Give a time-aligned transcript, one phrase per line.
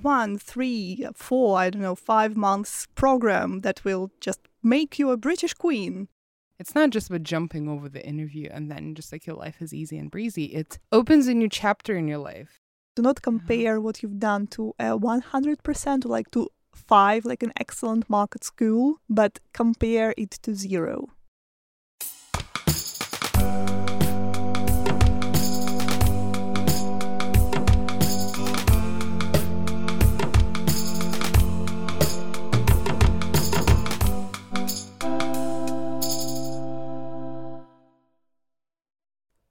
[0.00, 5.16] one, three, four, I don't know, five months program that will just make you a
[5.16, 6.08] British queen.
[6.58, 9.72] It's not just about jumping over the interview and then just like your life is
[9.72, 10.46] easy and breezy.
[10.46, 12.60] It opens a new chapter in your life.
[12.96, 18.10] Do not compare what you've done to a 100% like to five, like an excellent
[18.10, 21.08] market school, but compare it to zero.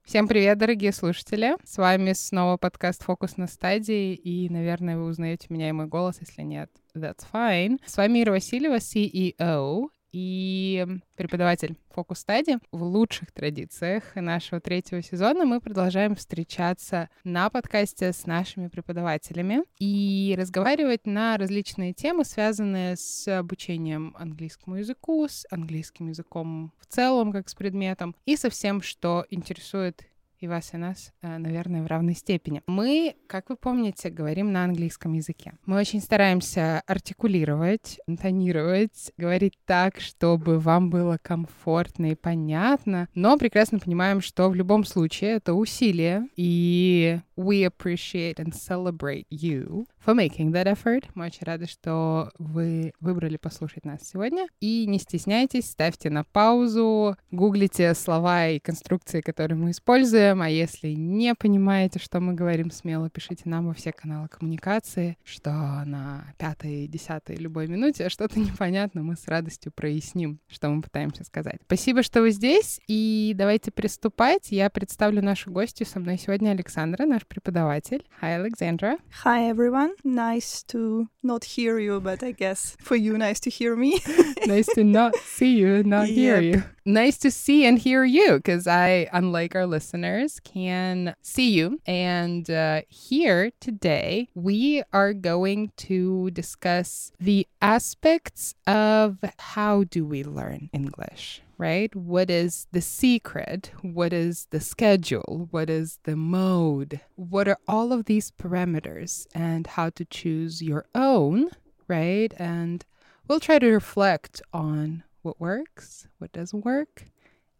[0.08, 1.58] Всем привет, дорогие слушатели!
[1.66, 6.16] С вами снова подкаст «Фокус на стадии», и, наверное, вы узнаете меня и мой голос,
[6.22, 7.78] если нет, that's fine.
[7.86, 10.86] С вами Ира Васильева, CEO и
[11.16, 12.60] преподаватель Focus Study.
[12.72, 20.36] В лучших традициях нашего третьего сезона мы продолжаем встречаться на подкасте с нашими преподавателями и
[20.38, 27.50] разговаривать на различные темы, связанные с обучением английскому языку, с английским языком в целом, как
[27.50, 30.04] с предметом, и со всем, что интересует
[30.40, 32.62] и вас, и нас, э, наверное, в равной степени.
[32.68, 35.54] Мы, как вы помните, говорим на английском языке.
[35.66, 43.80] Мы очень стараемся артикулировать, интонировать, говорить так, чтобы вам было комфортно и понятно, но прекрасно
[43.80, 50.52] понимаем, что в любом случае это усилие, и we appreciate and celebrate you for making
[50.52, 51.06] that effort.
[51.16, 54.48] Мы очень рады, что вы выбрали послушать нас сегодня.
[54.60, 60.90] И не стесняйтесь, ставьте на паузу, гуглите слова и конструкции, которые мы используем, а если
[60.90, 65.52] не понимаете, что мы говорим, смело пишите нам во все каналы коммуникации, что
[65.86, 71.60] на пятой, десятой, любой минуте что-то непонятно, мы с радостью проясним, что мы пытаемся сказать.
[71.66, 74.52] Спасибо, что вы здесь, и давайте приступать.
[74.52, 75.86] Я представлю нашу гостью.
[75.86, 78.04] Со мной сегодня Александра, наш преподаватель.
[78.22, 78.98] Hi, Alexandra.
[79.24, 79.92] Hi, everyone.
[80.04, 84.00] nice to not hear you, but I guess for you, nice to hear me.
[84.48, 86.16] nice to not see you not yep.
[86.16, 86.64] hear you.
[86.86, 91.80] Nice to see and hear you because I, unlike our listeners, can see you.
[91.86, 100.24] And uh, here today, we are going to discuss the aspects of how do we
[100.24, 101.96] learn English right?
[101.96, 103.72] What is the secret?
[103.82, 105.48] What is the schedule?
[105.52, 107.02] What is the mode?
[107.16, 111.50] What are all of these parameters and how to choose your own,
[111.88, 112.34] right?
[112.38, 112.86] And
[113.28, 117.06] we'll try to reflect on what works, what doesn't work,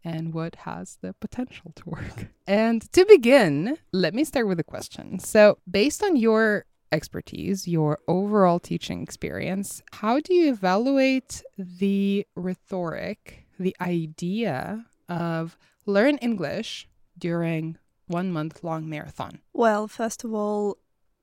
[0.08, 2.18] and what has the potential to work.
[2.46, 5.18] And to begin, let me start with a question.
[5.18, 13.46] So, based on your expertise, your overall teaching experience, how do you evaluate the rhetoric
[13.58, 16.88] the idea of learn English
[17.18, 17.76] during
[18.06, 19.40] one month long marathon?
[19.52, 20.78] Well, first of all,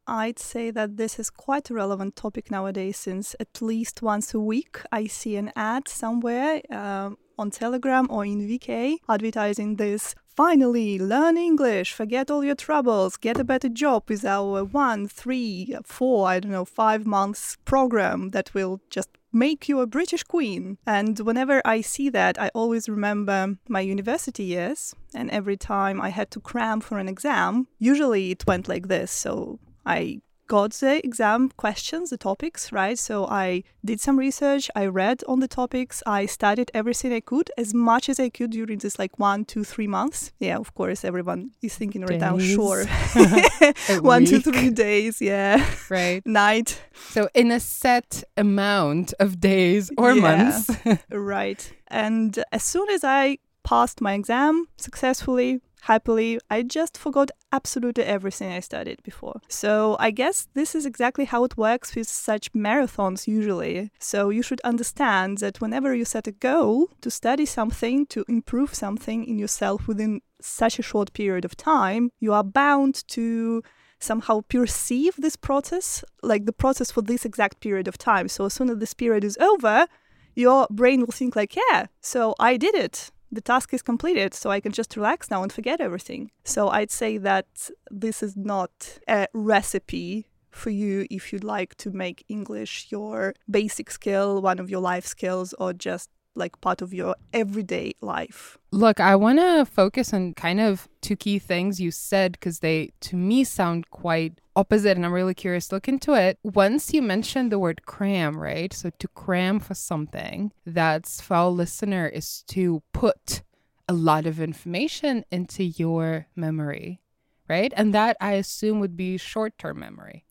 [0.07, 4.39] I'd say that this is quite a relevant topic nowadays since at least once a
[4.39, 10.99] week I see an ad somewhere um, on Telegram or in VK advertising this Finally,
[10.99, 16.27] learn English, forget all your troubles, get a better job with our one, three, four,
[16.27, 20.77] I don't know, five months program that will just make you a British queen.
[20.85, 24.93] And whenever I see that, I always remember my university years.
[25.13, 29.11] And every time I had to cram for an exam, usually it went like this.
[29.11, 32.97] So I got the exam questions, the topics, right?
[32.97, 37.51] So I did some research, I read on the topics, I studied everything I could,
[37.57, 40.31] as much as I could during this like one, two, three months.
[40.39, 42.85] Yeah, of course, everyone is thinking right now, sure.
[44.01, 45.65] one, two, three days, yeah.
[45.89, 46.25] Right.
[46.25, 46.81] Night.
[47.09, 50.69] So in a set amount of days or yeah, months.
[51.09, 51.73] right.
[51.87, 58.51] And as soon as I passed my exam successfully, happily, I just forgot absolutely everything
[58.51, 59.39] I studied before.
[59.47, 63.91] So I guess this is exactly how it works with such marathons usually.
[63.99, 68.73] So you should understand that whenever you set a goal to study something, to improve
[68.73, 73.61] something in yourself within such a short period of time, you are bound to
[73.99, 78.27] somehow perceive this process, like the process for this exact period of time.
[78.27, 79.87] So as soon as this period is over,
[80.35, 84.49] your brain will think like, yeah, so I did it the task is completed, so
[84.49, 86.31] I can just relax now and forget everything.
[86.43, 91.91] So I'd say that this is not a recipe for you if you'd like to
[91.91, 96.93] make English your basic skill, one of your life skills, or just like part of
[96.93, 98.57] your everyday life.
[98.71, 102.91] Look, I want to focus on kind of two key things you said because they,
[103.01, 106.37] to me, sound quite opposite, and I'm really curious to look into it.
[106.43, 108.73] Once you mentioned the word cram, right?
[108.73, 113.41] So to cram for something, that's for our listener is to put
[113.87, 117.01] a lot of information into your memory,
[117.47, 117.73] right?
[117.75, 120.25] And that I assume would be short term memory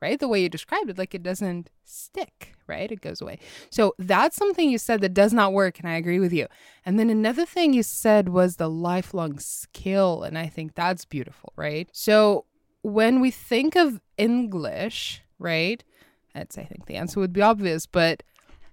[0.00, 0.18] right?
[0.18, 2.90] The way you described it, like it doesn't stick, right?
[2.90, 3.38] It goes away.
[3.70, 5.78] So that's something you said that does not work.
[5.78, 6.46] And I agree with you.
[6.84, 10.22] And then another thing you said was the lifelong skill.
[10.22, 11.88] And I think that's beautiful, right?
[11.92, 12.46] So
[12.82, 15.82] when we think of English, right?
[16.34, 18.22] That's, I think the answer would be obvious, but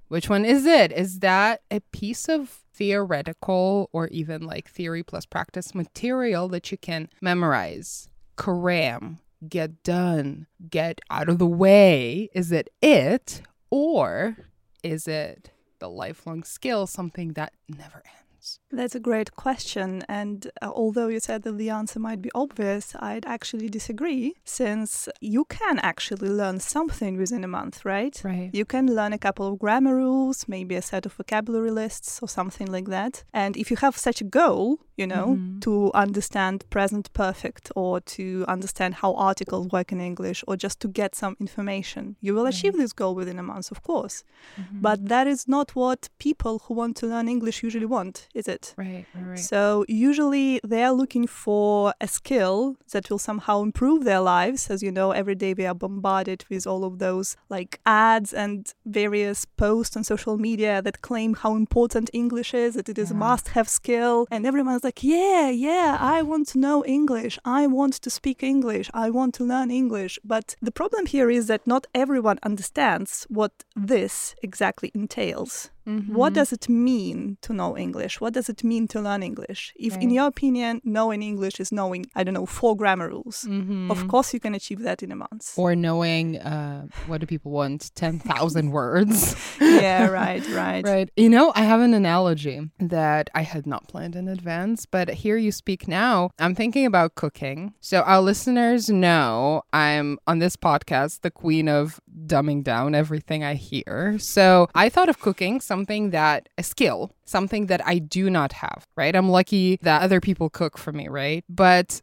[0.07, 0.91] which one is it?
[0.91, 6.77] Is that a piece of theoretical or even like theory plus practice material that you
[6.77, 12.29] can memorize, cram, get done, get out of the way?
[12.33, 13.41] Is it it?
[13.69, 14.37] Or
[14.83, 18.26] is it the lifelong skill, something that never ends?
[18.71, 20.03] That's a great question.
[20.09, 25.09] And uh, although you said that the answer might be obvious, I'd actually disagree since
[25.21, 28.19] you can actually learn something within a month, right?
[28.23, 28.49] Right.
[28.53, 32.27] You can learn a couple of grammar rules, maybe a set of vocabulary lists or
[32.29, 33.23] something like that.
[33.33, 35.61] And if you have such a goal, you know, Mhm.
[35.61, 40.87] to understand present perfect or to understand how articles work in English or just to
[40.87, 42.81] get some information, you will achieve Right.
[42.83, 44.23] this goal within a month, of course.
[44.57, 44.81] Mhm.
[44.81, 48.73] But that is not what people who want to learn English usually want, is it?
[48.77, 49.39] right, right.
[49.39, 54.69] So usually they are looking for a skill that will somehow improve their lives.
[54.69, 58.73] As you know, every day we are bombarded with all of those like ads and
[58.85, 63.15] various posts on social media that claim how important English is, that it is a
[63.15, 64.27] must-have skill.
[64.29, 67.39] And everyone's like, yeah, yeah, I want to know English.
[67.43, 68.89] I want to speak English.
[68.93, 70.19] I want to learn English.
[70.23, 75.71] But the problem here is that not everyone understands what this exactly entails.
[75.87, 76.35] What Mhm.
[76.35, 78.19] does it mean to know English?
[78.19, 79.73] What does it mean to learn English?
[79.87, 83.89] If, in your opinion, knowing English is knowing, I don't know, four grammar rules, Mhm.
[83.89, 85.53] of course you can achieve that in a month.
[85.57, 87.91] Or knowing uh, what do people want?
[87.95, 89.35] 10,000 words.
[89.61, 90.83] yeah, right, right.
[90.85, 91.09] Right.
[91.15, 95.37] You know, I have an analogy that I had not planned in advance, but here
[95.37, 96.29] you speak now.
[96.39, 97.73] I'm thinking about cooking.
[97.79, 103.55] So, our listeners know I'm on this podcast, the queen of dumbing down everything I
[103.55, 104.17] hear.
[104.19, 108.85] So, I thought of cooking something that a skill, something that I do not have,
[108.95, 109.15] right?
[109.15, 111.43] I'm lucky that other people cook for me, right?
[111.49, 112.01] But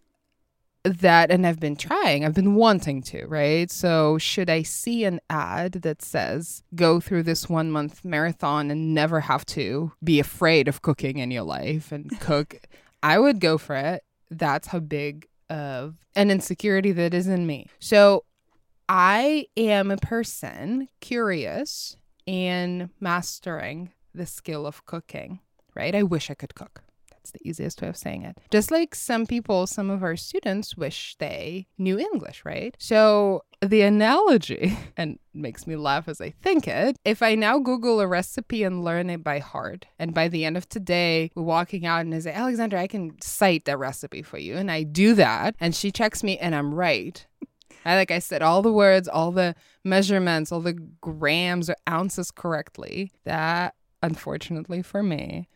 [0.85, 3.71] that and I've been trying, I've been wanting to, right?
[3.71, 8.94] So, should I see an ad that says go through this one month marathon and
[8.94, 12.61] never have to be afraid of cooking in your life and cook?
[13.03, 14.03] I would go for it.
[14.31, 17.67] That's how big of an insecurity that is in me.
[17.79, 18.25] So,
[18.88, 21.96] I am a person curious
[22.26, 25.40] in mastering the skill of cooking,
[25.75, 25.94] right?
[25.94, 26.82] I wish I could cook.
[27.10, 28.36] That's the easiest way of saying it.
[28.50, 32.76] Just like some people, some of our students wish they knew English, right?
[32.78, 38.00] So the analogy, and makes me laugh as I think it, if I now Google
[38.00, 41.87] a recipe and learn it by heart, and by the end of today, we're walking
[41.87, 44.56] out and I say, Alexandra, I can cite that recipe for you.
[44.56, 47.26] And I do that, and she checks me and I'm right.
[47.84, 49.54] I like I said all the words, all the
[49.84, 53.12] measurements, all the grams or ounces correctly.
[53.25, 55.48] That unfortunately for me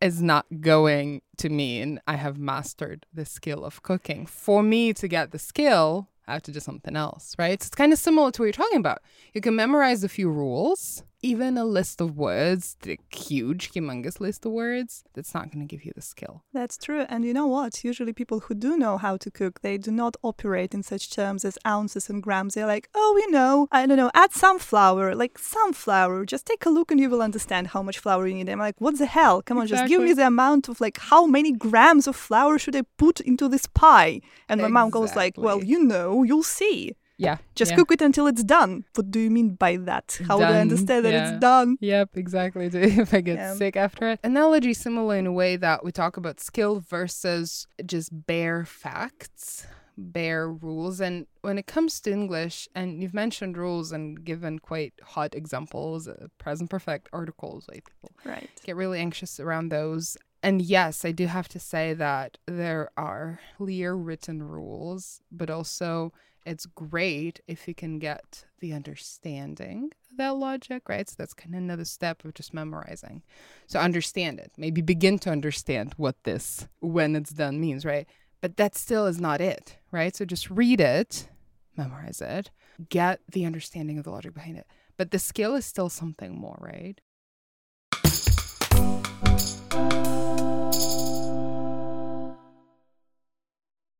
[0.00, 4.26] is not going to mean I have mastered the skill of cooking.
[4.26, 7.62] For me to get the skill, I have to do something else, right?
[7.62, 9.02] So it's kind of similar to what you're talking about.
[9.34, 14.46] You can memorize a few rules, even a list of words, the huge, humongous list
[14.46, 16.42] of words, that's not going to give you the skill.
[16.52, 17.04] That's true.
[17.08, 17.84] And you know what?
[17.84, 21.44] Usually people who do know how to cook, they do not operate in such terms
[21.44, 22.54] as ounces and grams.
[22.54, 26.24] They're like, oh, you know, I don't know, add some flour, like some flour.
[26.24, 28.48] Just take a look and you will understand how much flour you need.
[28.48, 29.42] I'm like, what the hell?
[29.42, 32.76] Come on, just give me the amount of like how many grams of flour should
[32.76, 34.20] I put into this pie?
[34.48, 36.96] And my mom goes like, well, you know, you'll see.
[37.20, 37.36] Yeah.
[37.54, 37.76] Just yeah.
[37.76, 38.84] cook it until it's done.
[38.94, 40.18] What do you mean by that?
[40.26, 41.30] How do I understand that yeah.
[41.30, 41.76] it's done?
[41.80, 42.66] Yep, exactly.
[42.72, 43.54] If I get Yeah.
[43.54, 44.20] sick after it.
[44.24, 49.66] Analogy similar in a way that we talk about skill versus just bare facts,
[49.98, 51.00] bare rules.
[51.00, 56.08] And when it comes to English, and you've mentioned rules and given quite hot examples,
[56.08, 58.48] uh, present perfect articles, like people Right.
[58.64, 60.16] get really anxious around those.
[60.42, 66.12] And yes, I do have to say that there are clear written rules, but also
[66.50, 71.08] it's great if you can get the understanding of that logic, right?
[71.08, 73.22] So that's kind of another step of just memorizing.
[73.68, 78.08] So understand it, maybe begin to understand what this, when it's done, means, right?
[78.40, 80.14] But that still is not it, right?
[80.16, 81.28] So just read it,
[81.76, 82.50] memorize it,
[82.88, 84.66] get the understanding of the logic behind it.
[84.96, 87.00] But the skill is still something more, right?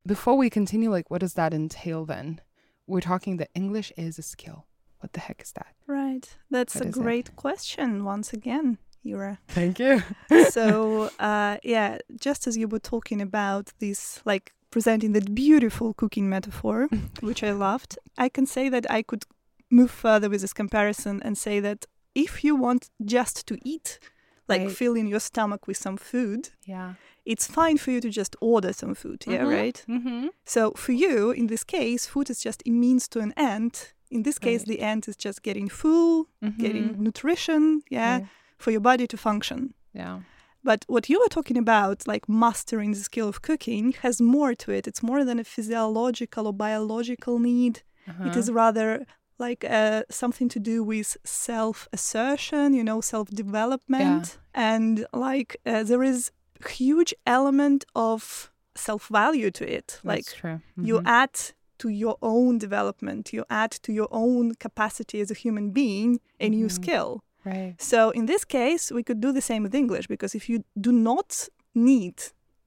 [0.06, 2.40] Before we continue, like, what does that entail then?
[2.86, 4.66] We're talking that English is a skill.
[5.00, 5.74] What the heck is that?
[5.86, 6.28] Right.
[6.50, 7.00] That's What a is it?
[7.00, 9.38] great question once again, Ira.
[9.48, 10.02] Thank you.
[10.50, 16.28] so uh, yeah, just as you were talking about this, like presenting that beautiful cooking
[16.28, 16.88] metaphor,
[17.20, 19.24] which I loved, I can say that I could
[19.70, 23.98] move further with this comparison and say that if you want just to eat,
[24.50, 24.76] like Right.
[24.76, 26.94] filling your stomach with some food, Yeah.
[27.24, 29.50] it's fine for you to just order some food, yeah, Mhm.
[29.58, 29.84] right?
[29.88, 30.26] Mm-hmm.
[30.44, 33.72] So for you, in this case, food is just a means to an end.
[34.10, 34.68] In this case, Right.
[34.78, 36.26] the end is just getting full,
[36.58, 38.20] getting nutrition, yeah,
[38.58, 39.74] for your body to function.
[39.94, 40.20] Yeah.
[40.62, 44.68] But what you were talking about, like mastering the skill of cooking, has more to
[44.72, 44.86] it.
[44.86, 47.74] It's more than a physiological or biological need.
[48.28, 49.06] It is rather
[49.40, 54.38] like uh, something to do with self assertion, you know, self development.
[54.54, 56.30] And like uh, there is
[56.68, 60.00] huge element of self value to it.
[60.04, 60.60] Like That's true.
[60.88, 61.06] you Mhm.
[61.22, 61.34] add
[61.78, 66.48] to your own development, you add to your own capacity as a human being a
[66.48, 66.72] new Mhm.
[66.72, 67.20] skill.
[67.46, 67.74] right.
[67.80, 70.92] So in this case, we could do the same with English because if you do
[70.92, 72.16] not need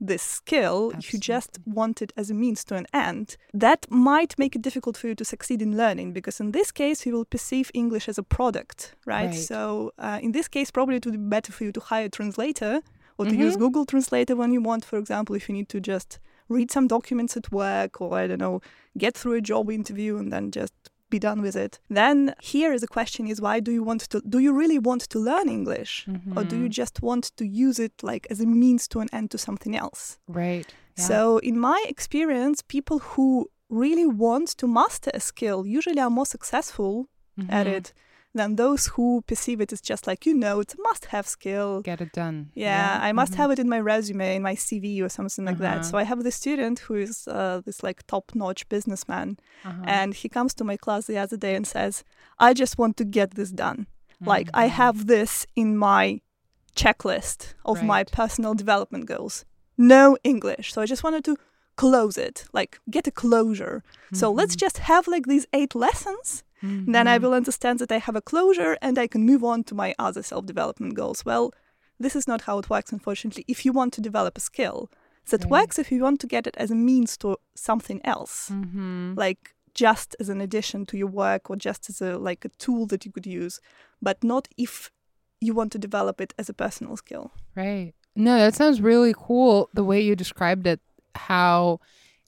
[0.06, 4.38] this skill, if you just want it as a means to an end, that might
[4.38, 7.26] make it difficult for you to succeed in learning because in this case, you will
[7.26, 9.26] perceive English as a product, right?
[9.28, 9.36] Right.
[9.36, 12.10] So uh, in this case, probably it would be better for you to hire a
[12.10, 12.82] translator
[13.18, 13.60] or to use Mhm.
[13.60, 16.20] Google Translator when you want, for example, if you need to just
[16.50, 18.60] read some documents at work or I don't know,
[18.98, 20.74] get through a job interview and then just
[21.16, 21.74] be done with it.
[22.02, 22.18] Then
[22.54, 25.18] here is the question is why do you want to do you really want to
[25.30, 25.92] learn English
[26.38, 26.78] or do you Mhm.
[26.82, 30.04] just want to use it like as a means to an end to something else?
[30.44, 30.68] Right.
[30.98, 31.08] Yeah.
[31.10, 31.18] So
[31.50, 33.28] in my experience, people who
[33.84, 36.94] really want to master a skill usually are more successful
[37.50, 37.76] at Mhm.
[37.78, 37.94] it
[38.34, 41.82] than those who perceive it as just like you know it's a must-have skill.
[41.82, 42.50] Get it done.
[42.56, 43.38] Yeah, I must Mhm.
[43.38, 45.78] have it in my resume, in my CV, or something like that.
[45.78, 45.90] Uh-huh.
[45.90, 49.84] So I have this student who is uh, this like top-notch businessman, Uh-huh.
[49.88, 52.04] and he comes to my class the other day and says,
[52.48, 53.86] "I just want to get this done.
[54.34, 54.72] Like I Mhm.
[54.84, 56.22] have this in my
[56.76, 59.46] checklist of my personal development goals.
[59.78, 61.36] No English, so I just wanted to
[61.76, 63.82] close it, like get a closure.
[64.14, 64.60] So let's Mhm.
[64.60, 67.22] just have like these eight lessons." Then I Mhm.
[67.22, 70.24] will understand that I have a closure and I can move on to my other
[70.24, 71.26] self development goals.
[71.26, 71.52] Well,
[72.00, 73.44] this is not how it works, unfortunately.
[73.48, 74.90] If you want to develop a skill,
[75.30, 75.52] that Right.
[75.52, 79.18] works if you want to get it as a means to something else, Mhm.
[79.18, 82.86] like just as an addition to your work or just as a like a tool
[82.88, 83.60] that you could use,
[84.02, 84.92] but not if
[85.42, 87.32] you want to develop it as a personal skill.
[87.56, 87.94] Right.
[88.16, 90.80] No, that sounds really cool the way you described it,
[91.16, 91.80] how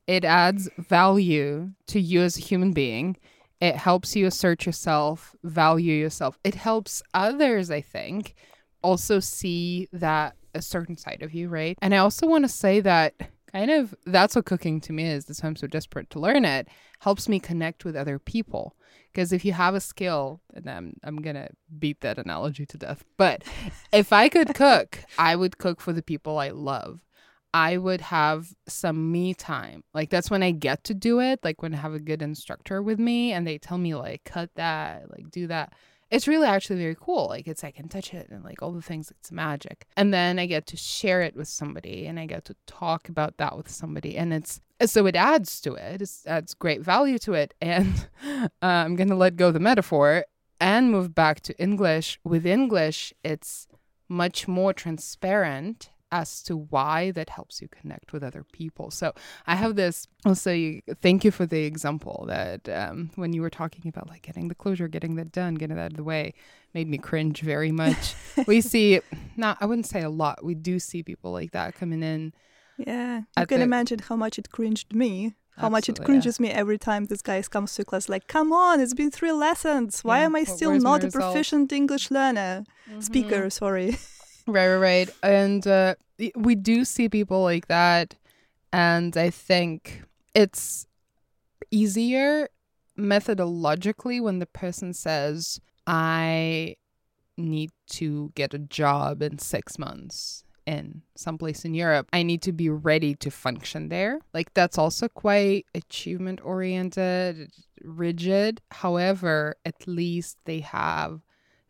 [0.07, 3.17] it adds value to you as a human being.
[3.61, 6.37] It helps you assert yourself, value yourself.
[6.43, 8.35] It helps others, I think,
[8.81, 11.77] also see that a certain side of you, right?
[11.81, 13.13] And I also want to say that
[13.51, 15.25] kind of that's what cooking to me is.
[15.25, 16.67] That's why I'm so desperate to learn it.
[16.99, 18.75] Helps me connect with other people.
[19.11, 23.05] Because if you have a skill, and I'm I'm gonna beat that analogy to death,
[23.17, 23.43] but
[23.93, 26.99] if I could cook, I would cook for the people I love.
[27.55, 29.85] I would have some me time.
[29.93, 31.39] Like that's when I get to do it.
[31.41, 34.49] Like when I have a good instructor with me and they tell me like cut
[34.55, 35.71] that, like do that.
[36.11, 37.27] It's really actually very cool.
[37.29, 39.09] Like it's I can touch it and like all the things.
[39.09, 39.85] It's magic.
[39.95, 43.37] And then I get to share it with somebody and I get to talk about
[43.37, 44.17] that with somebody.
[44.17, 46.01] And it's so it adds to it.
[46.01, 47.53] It adds great value to it.
[47.61, 48.09] And
[48.61, 50.25] uh, I'm gonna let go the metaphor
[50.59, 52.19] and move back to English.
[52.25, 53.65] With English, it's
[54.09, 55.89] much more transparent
[56.21, 58.87] as to why that helps you connect with other people.
[58.91, 59.07] So
[59.45, 63.55] I have this also you, thank you for the example that um, when you were
[63.61, 66.33] talking about like getting the closure, getting that done, getting that out of the way,
[66.73, 68.03] made me cringe very much.
[68.51, 68.87] we see
[69.35, 70.35] not I wouldn't say a lot.
[70.49, 72.21] We do see people like that coming in.
[72.77, 75.35] Yeah, you can the- imagine how much it cringed me.
[75.57, 76.05] How much it Absolutely, yeah.
[76.07, 78.09] cringes me every time this guy comes to class.
[78.09, 79.91] Like, come on, it's been three lessons.
[80.03, 82.65] Why Yeah, am I still not a proficient English learner?
[82.89, 82.99] Mm-hmm.
[82.99, 83.89] Speaker, sorry.
[84.47, 85.09] Right, right, right.
[85.23, 85.95] And uh,
[86.35, 88.15] we do see people like that.
[88.71, 90.85] And I think it's
[91.71, 92.49] easier
[92.97, 96.75] methodologically when the person says, I
[97.37, 102.07] need to get a job in six months in someplace in Europe.
[102.11, 104.19] I need to be ready to function there.
[104.33, 107.51] Like that's also quite achievement oriented,
[107.83, 108.61] rigid.
[108.71, 111.21] However, at least they have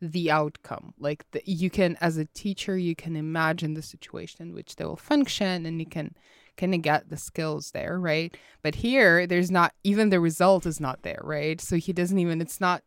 [0.01, 0.93] the outcome.
[0.99, 4.85] Like the, you can, as a teacher, you can imagine the situation in which they
[4.85, 6.15] will function, and you can
[6.57, 8.35] kind of get the skills there, right?
[8.61, 11.59] But here, there's not even the result is not there, right?
[11.59, 12.41] So he doesn't even.
[12.41, 12.83] It's not.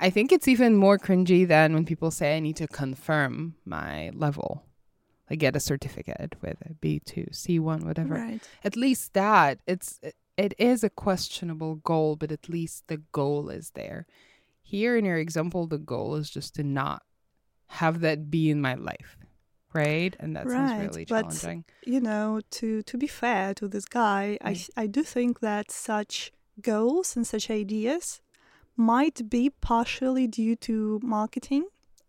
[0.00, 4.10] I think it's even more cringy than when people say I need to confirm my
[4.14, 4.64] level.
[5.30, 8.42] I get a certificate with a B2, C1, whatever Right.
[8.64, 9.98] at least that it's
[10.36, 14.06] it is a questionable goal but at least the goal is there
[14.62, 17.02] here in your example the goal is just to not
[17.66, 19.16] have that be in my life
[19.74, 20.14] right?
[20.20, 21.64] And that sounds Right, really but- challenging.
[21.86, 24.68] You know, to to be fair to this guy, I Mm.
[24.82, 28.20] I do think that such goals and such ideas
[28.76, 31.64] might be partially due to marketing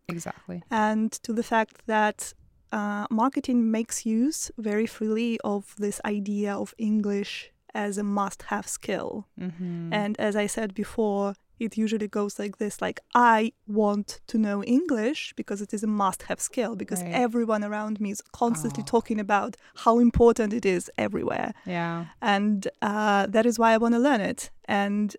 [0.10, 0.62] Exactly.
[0.70, 2.34] and to the fact that
[2.74, 9.28] uh, marketing makes use very freely of this idea of English as a must-have skill.
[9.40, 9.94] Mm-hmm.
[9.94, 14.58] And as I said before, it usually goes like this like I want to know
[14.64, 17.14] English because it is a must-have skill because Right.
[17.26, 18.92] everyone around me is constantly Oh.
[18.96, 19.52] talking about
[19.86, 21.50] how important it is everywhere.
[21.66, 22.06] yeah.
[22.22, 24.50] And uh, that is why I want to learn it.
[24.82, 25.16] And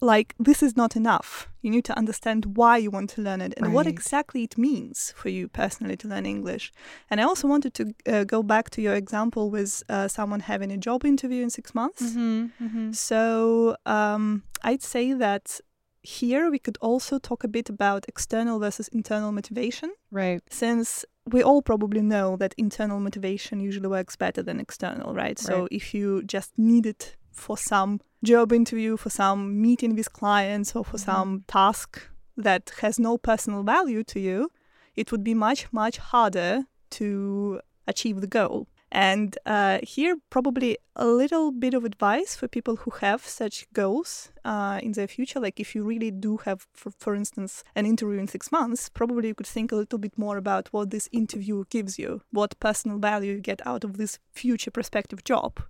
[0.00, 1.48] like this is not enough.
[1.62, 5.12] You need to understand why you want to learn it and what exactly it means
[5.16, 6.72] for you personally to learn English.
[7.10, 10.72] And I also wanted to uh, go back to your example with uh, someone having
[10.72, 12.02] a job interview in six months.
[12.02, 12.46] Mm-hmm.
[12.64, 12.92] Mm-hmm.
[12.92, 15.60] So um, I'd say that
[16.02, 20.40] here we could also talk a bit about external versus internal motivation, Right.
[20.50, 25.38] since we all probably know that internal motivation usually works better than external, right?
[25.38, 30.76] So if you just need it for some job interview, for some meeting with clients,
[30.76, 31.04] or for Mhm.
[31.04, 34.50] some task that has no personal value to you,
[34.96, 38.66] it would be much, much harder to achieve the goal.
[38.92, 44.32] And uh, here, probably a little bit of advice for people who have such goals
[44.44, 45.38] uh, in their future.
[45.38, 49.28] Like, if you really do have, for, for instance, an interview in six months, probably
[49.28, 52.98] you could think a little bit more about what this interview gives you, what personal
[52.98, 55.60] value you get out of this future prospective job.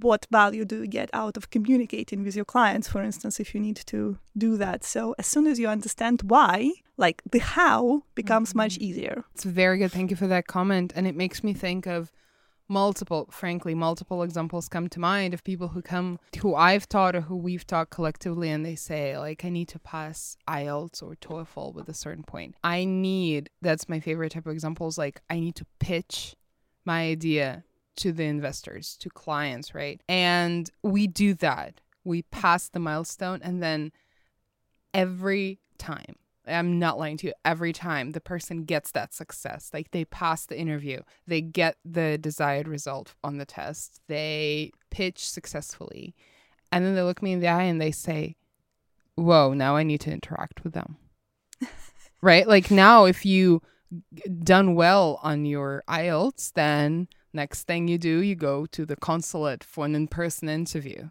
[0.00, 3.60] What value do you get out of communicating with your clients, for instance, if you
[3.60, 4.84] need to do that?
[4.84, 8.82] So, as soon as you understand why, like the how becomes much Mhm.
[8.82, 9.24] easier.
[9.34, 9.92] It's very good.
[9.92, 10.92] Thank you for that comment.
[10.96, 12.12] And it makes me think of
[12.68, 17.22] multiple, frankly, multiple examples come to mind of people who come, who I've taught or
[17.22, 21.74] who we've taught collectively, and they say, like, I need to pass IELTS or TOEFL
[21.74, 22.54] with a certain point.
[22.62, 26.36] I need, that's my favorite type of examples, like, I need to pitch
[26.84, 27.64] my idea
[28.00, 30.02] to the investors, to clients, right?
[30.08, 31.80] And we do that.
[32.04, 33.92] We pass the milestone, and then
[34.94, 36.16] every time
[36.46, 37.32] I'm not lying to you.
[37.44, 42.18] Every time the person gets that success, like they pass the interview, they get the
[42.18, 46.14] desired result on the test, they pitch successfully,
[46.72, 48.36] and then they look me in the eye and they say,
[49.16, 50.96] Whoa, now I need to interact with them.
[52.22, 52.48] right?
[52.48, 53.60] Like now, if you
[54.42, 59.64] done well on your IELTS, then next thing you do, you go to the consulate
[59.64, 61.10] for an in person interview.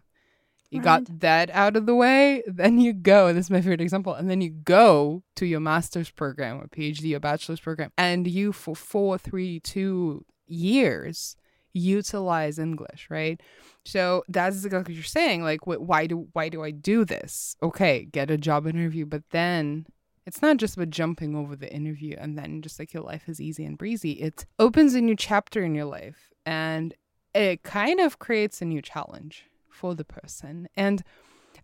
[0.70, 3.32] You got that out of the way, then you go.
[3.32, 4.14] This is my favorite example.
[4.14, 8.52] And then you go to your master's program or PhD or bachelor's program, and you
[8.52, 11.34] for four, three, two years
[11.72, 13.40] utilize English, right?
[13.84, 15.42] So that's exactly what you're saying.
[15.42, 17.56] Like, wh- why do why do I do this?
[17.62, 19.86] Okay, get a job interview, but then
[20.26, 23.40] it's not just about jumping over the interview and then just like your life is
[23.40, 24.12] easy and breezy.
[24.12, 26.94] It opens a new chapter in your life, and
[27.34, 30.68] it kind of creates a new challenge for the person.
[30.76, 31.02] And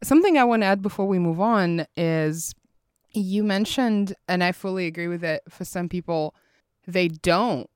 [0.02, 2.54] something I want to add before we move on is
[3.12, 6.34] you mentioned, and I fully agree with it, for some people,
[6.86, 7.68] they don't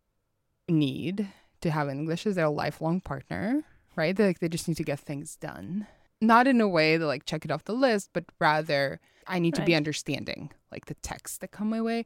[0.68, 1.28] need
[1.60, 3.64] to have English as their lifelong partner,
[3.96, 4.16] right?
[4.16, 5.86] They, like, they just need to get things done.
[6.20, 9.54] Not in a way that like check it off the list, but rather I need
[9.54, 12.04] to be understanding like the texts that come my way.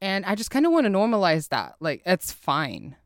[0.00, 1.76] And I just kind of want to normalize that.
[1.80, 2.96] Like, it's fine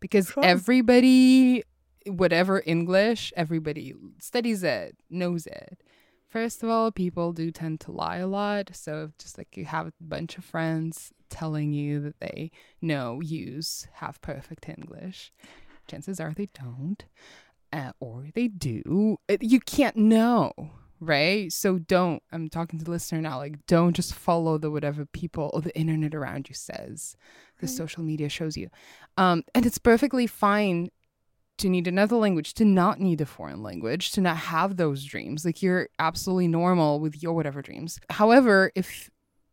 [0.00, 0.44] because Sure.
[0.44, 1.64] everybody
[2.06, 5.82] whatever English, everybody studies it, knows it.
[6.28, 8.70] First of all, people do tend to lie a lot.
[8.74, 12.50] So just like you have a bunch of friends telling you that they
[12.80, 15.32] know, use, have perfect English,
[15.88, 17.04] chances are they don't,
[17.72, 19.18] uh, or they do.
[19.40, 20.52] You can't know,
[21.00, 21.52] right?
[21.52, 22.22] So don't.
[22.32, 23.38] I'm talking to the listener now.
[23.38, 27.16] Like, don't just follow the whatever people or the internet around you says,
[27.60, 27.76] the Right.
[27.76, 28.68] social media shows you,
[29.16, 30.90] um, and it's perfectly fine
[31.58, 35.44] to need another language, to not need a foreign language, to not have those dreams.
[35.44, 37.98] Like you're absolutely normal with your whatever dreams.
[38.10, 39.10] However, if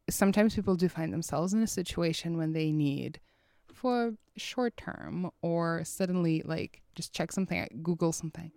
[0.09, 3.21] sometimes people do find themselves in a situation when they need
[3.73, 8.51] for short term or suddenly like just check something Google something.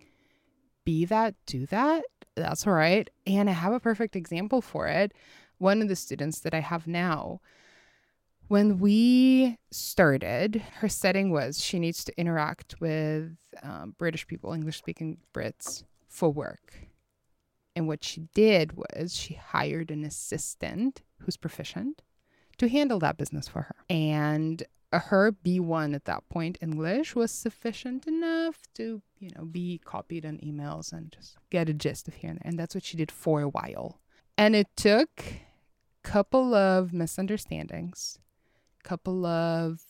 [0.84, 2.04] Be that, do that.
[2.36, 3.08] That's all right.
[3.26, 5.12] And I have a perfect example for it.
[5.58, 7.40] One of the students that I have now,
[8.48, 14.76] when we started, her setting was she needs to interact with um, British people, English
[14.76, 16.74] speaking Brits, for work.
[17.74, 22.02] And what she did was she hired an assistant who's proficient
[22.58, 23.76] to handle that business for her.
[23.90, 24.62] And
[24.98, 30.38] her B1 at that point, English, was sufficient enough to, you know, be copied on
[30.38, 32.48] emails and just get a gist of here and there.
[32.50, 34.00] And that's what she did for a while.
[34.38, 38.18] And it took a couple of misunderstandings
[38.84, 39.80] a couple of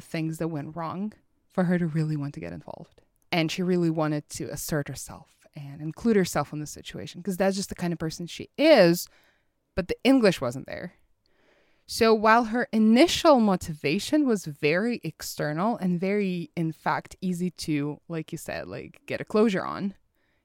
[0.00, 1.12] things that went wrong
[1.48, 3.00] for her to really want to get involved.
[3.32, 7.56] And she really wanted to assert herself and include herself in the situation because that's
[7.56, 9.08] just the kind of person she is.
[9.74, 10.94] But the English wasn't there.
[11.90, 18.30] So while her initial motivation was very external and very, in fact, easy to, like
[18.30, 19.94] you said, like get a closure on,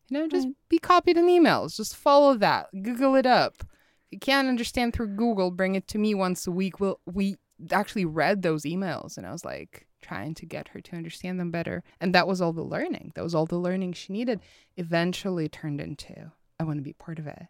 [0.07, 1.75] you know, just be copied in emails.
[1.75, 2.69] Just follow that.
[2.81, 3.55] Google it up.
[3.59, 3.67] If
[4.11, 6.79] you can't understand through Google, bring it to me once a week.
[6.79, 7.35] We'll, we
[7.71, 11.51] actually read those emails and I was like trying to get her to understand them
[11.51, 11.83] better.
[11.99, 13.11] And that was all the learning.
[13.15, 14.39] That was all the learning she needed.
[14.77, 17.47] Eventually turned into, I want to be part of it.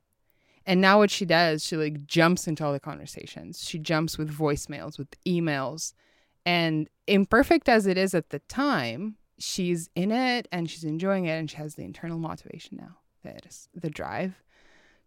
[0.65, 3.67] And now what she does, she like jumps into all the conversations.
[3.67, 5.93] She jumps with voicemails, with emails.
[6.45, 11.33] And imperfect as it is at the time, she's in it and she's enjoying it
[11.37, 12.97] and she has the internal motivation now.
[13.23, 14.41] That is the drive.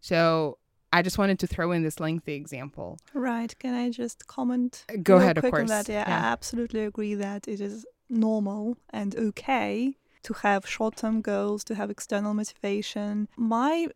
[0.01, 0.59] So
[0.93, 2.99] I just wanted to throw in this lengthy example.
[3.13, 3.57] Right.
[3.59, 4.85] Can I just comment?
[4.91, 5.69] Uh, go real ahead, of course.
[5.69, 5.89] that?
[5.89, 6.17] Yeah, Yeah.
[6.17, 11.75] I absolutely agree that it is normal and okay to have short term goals, to
[11.75, 13.29] have external motivation.
[13.37, 13.89] My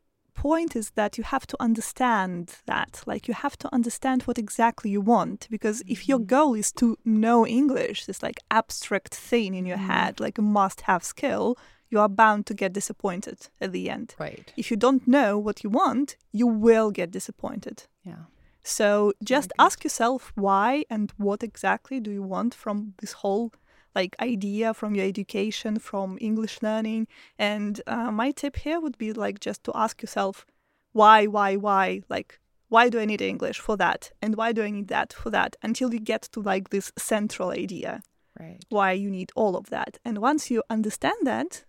[0.49, 2.93] point is that you have to understand that.
[3.07, 5.41] Like, you have to understand what exactly you want.
[5.51, 6.27] Because if your Mhm.
[6.35, 9.91] goal is to know English, this like abstract thing in your Mhm.
[9.93, 11.57] head, like a must have skill,
[11.91, 14.09] you are bound to get disappointed at the end.
[14.19, 14.53] Right.
[14.57, 17.79] If you don't know what you want, you will get disappointed.
[18.03, 18.25] Yeah.
[18.63, 23.51] So just ask yourself why and what exactly do you want from this whole
[23.95, 27.07] like idea from your education from English learning
[27.39, 30.47] and uh, my tip here would be like just to ask yourself
[30.93, 34.71] why why why like why do I need English for that and why do I
[34.71, 38.03] need that for that until you get to like this central idea
[38.39, 38.65] Right.
[38.71, 41.65] why you need all of that and once you understand that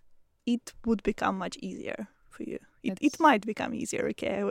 [0.46, 4.42] it would become much easier for you it, it might become easier okay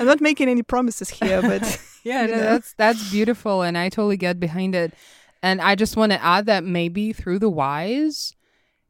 [0.00, 1.62] i'm not making any promises here but
[2.04, 4.92] yeah, no, that's that's beautiful, and I totally get behind it.
[5.44, 8.34] And I just want to add that maybe through the whys,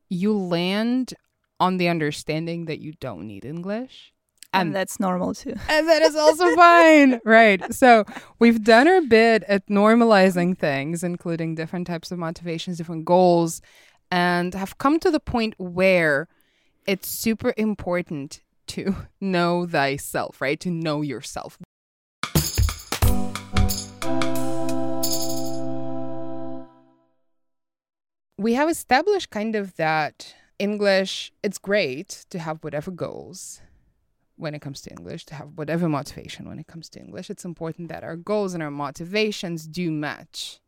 [0.08, 1.12] you land
[1.58, 4.12] on the understanding that you don't need English,
[4.52, 7.74] and and that's normal too and that is also fine, right?
[7.74, 8.04] So
[8.38, 13.60] we've done our bit at normalizing things, including different types of motivations, different goals,
[14.12, 16.28] and have come to the point where
[16.86, 20.60] it's super important to know thyself, right?
[20.60, 21.58] To know yourself.
[28.36, 33.60] We have established kind of that English, it's great to have whatever goals
[34.36, 37.30] when it comes to English, to have whatever motivation when it comes to English.
[37.30, 40.60] It's important that our goals and our motivations do match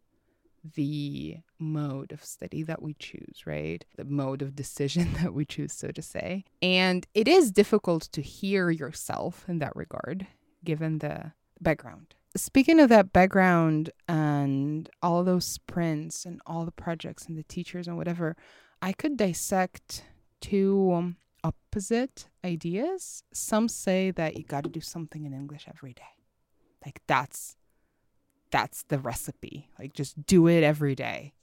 [0.74, 3.84] the mode of study that we choose, right?
[3.96, 6.44] The mode of decision that we choose, so to say.
[6.62, 10.26] And it is difficult to hear yourself in that regard,
[10.64, 12.15] given the background.
[12.36, 17.88] Speaking of that background and all those sprints and all the projects and the teachers
[17.88, 18.36] and whatever,
[18.82, 20.04] I could dissect
[20.40, 23.22] two opposite ideas.
[23.32, 26.02] Some say that you got to do something in English every day.
[26.84, 27.56] Like that's
[28.50, 29.70] that's the recipe.
[29.78, 31.34] Like just do it every day.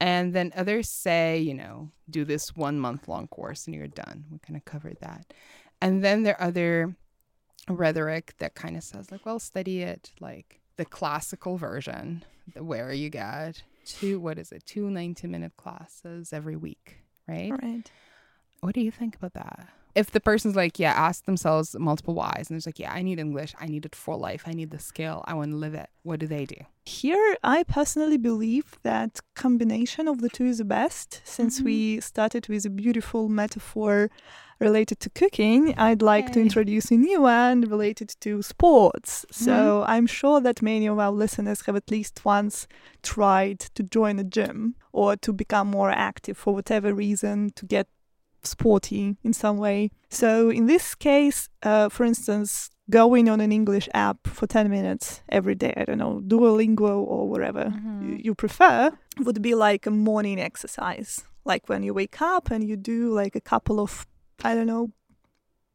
[0.00, 4.26] And then others say, you know, do this one month long course and you're done.
[4.30, 5.32] We kind of covered that.
[5.80, 6.96] And then there are other
[7.68, 12.92] rhetoric that kind of says like, well, study it like the classical version, the- where
[12.92, 17.50] you get two, what is it, two 90 minute classes every week, right?
[17.62, 17.90] right
[18.60, 19.68] What do you think about that?
[19.94, 23.18] If the person's like, yeah, ask themselves multiple whys, and there's like, yeah, I need
[23.18, 25.88] English, I need it for life, I need the skill, I want to live it.
[26.02, 26.56] What do they do?
[26.86, 31.64] here i personally believe that combination of the two is the best since Mhm.
[31.64, 34.08] we started with a beautiful metaphor
[34.60, 39.24] related to cooking i'd like to introduce a new one related to sports.
[39.30, 42.66] So i'm sure that many of our listeners have at least once
[43.02, 47.86] tried to join a gym or to become more active for whatever reason to get
[48.42, 49.90] sporty in some way.
[50.08, 55.20] So in this case uh, for instance going on an english app for 10 minutes
[55.28, 58.02] every day i don't know duolingo or wherever Mhm.
[58.02, 61.22] you, you prefer would be like a morning exercise.
[61.44, 64.06] Like when you wake up and you do like a couple of
[64.44, 64.90] i don't know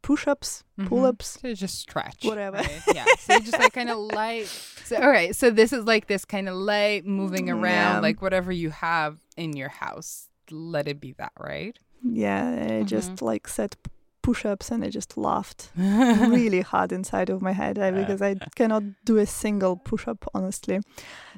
[0.02, 0.88] push-ups Mhm.
[0.88, 2.24] pull-ups So just stretch.
[2.26, 2.58] Whatever.
[2.58, 2.82] right?
[2.94, 3.06] Yeah.
[3.20, 4.48] So you just like kind of light.
[4.84, 5.34] So all right.
[5.34, 7.64] So this is like this kind of light moving around,
[7.96, 8.00] Yeah.
[8.02, 10.28] like whatever you have in your house.
[10.52, 11.78] Let it be that, right?
[12.06, 13.26] yeah i just Mm-hmm.
[13.26, 13.90] like said p-
[14.24, 19.18] push-ups and i just laughed really hard inside of my head because i cannot do
[19.18, 20.80] a single push-up honestly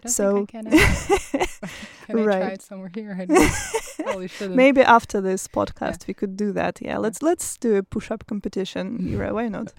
[0.06, 0.66] so can.
[2.06, 2.54] Can I try Right.
[2.54, 3.18] it somewhere here?
[3.20, 3.52] I don't-
[4.06, 4.56] probably shouldn't.
[4.56, 6.80] Maybe after this podcast we could do that.
[6.80, 9.34] Yeah, let's let's do a push-up competition, Ira.
[9.34, 9.74] Why not?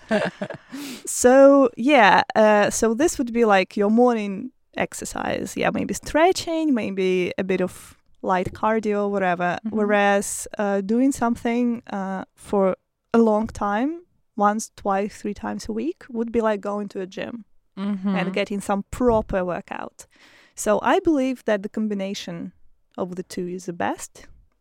[1.05, 5.55] so yeah, uh, so this would be like your morning exercise.
[5.57, 9.59] Yeah, maybe stretching, maybe a bit of light cardio, whatever.
[9.65, 9.71] Mhm.
[9.73, 12.75] Whereas uh, doing something uh, for
[13.17, 13.93] a long time,
[14.37, 17.45] once, twice, three times a week, would be like going to a gym
[17.79, 18.17] Mm-hmm.
[18.17, 20.07] and getting some proper workout.
[20.55, 22.53] So I believe that the combination
[22.97, 24.13] of the two is the best.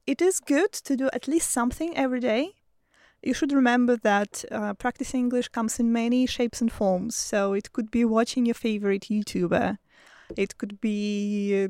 [0.06, 2.44] It is good to do at least something every day.
[3.24, 7.16] You should remember that uh, practicing English comes in many shapes and forms.
[7.16, 9.78] So it could be watching your favorite YouTuber,
[10.36, 11.68] it could be uh,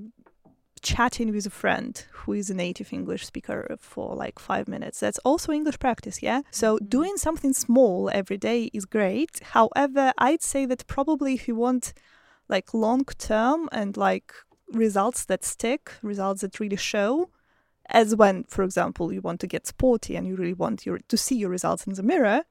[0.85, 4.99] chatting with a friend who is a native English speaker for like five minutes.
[4.99, 6.41] That's also English practice, yeah?
[6.51, 6.89] So Mhm.
[6.97, 9.33] doing something small every day is great.
[9.57, 11.93] However, I'd say that probably if you want
[12.47, 14.29] like long term and like
[14.85, 17.29] results that stick, results that really show,
[17.89, 21.17] as when, for example, you want to get sporty and you really want your to
[21.17, 22.43] see your results in the mirror,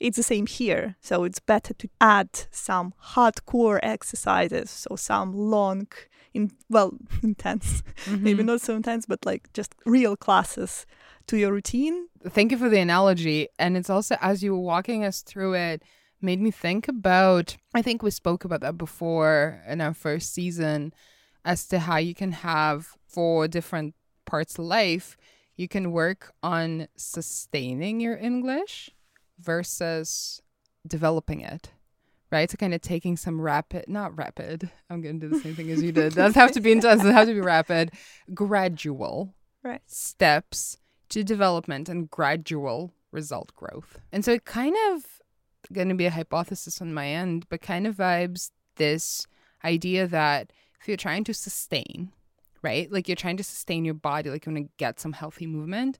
[0.00, 0.96] it's the same here.
[1.00, 5.88] So it's better to add some hardcore exercises, so some long,
[6.34, 8.46] in well, intense, maybe Mhm.
[8.46, 10.86] not so intense, but like just real classes
[11.26, 12.08] to your routine.
[12.28, 13.48] Thank you for the analogy.
[13.58, 15.82] And it's also, as you were walking us through it,
[16.20, 20.92] made me think about, I think we spoke about that before in our first season,
[21.44, 25.16] as to how you can have for different parts of life,
[25.56, 28.90] you can work on sustaining your English
[29.38, 30.42] versus
[30.86, 31.70] developing it.
[32.30, 32.50] Right?
[32.50, 34.70] So kind of taking some rapid, not rapid.
[34.90, 36.14] I'm going to do the same thing as you did.
[36.14, 37.00] Doesn't have to be intense.
[37.00, 37.92] Doesn't have to be rapid.
[38.34, 39.80] Gradual Right.
[39.86, 40.76] steps
[41.08, 43.98] to development and gradual result growth.
[44.12, 45.04] And so it kind of
[45.72, 49.26] going to be a hypothesis on my end, but kind of vibes this
[49.64, 52.12] idea that if you're trying to sustain,
[52.62, 52.90] right?
[52.92, 55.98] Like you're trying to sustain your body, like you want to get some healthy movement,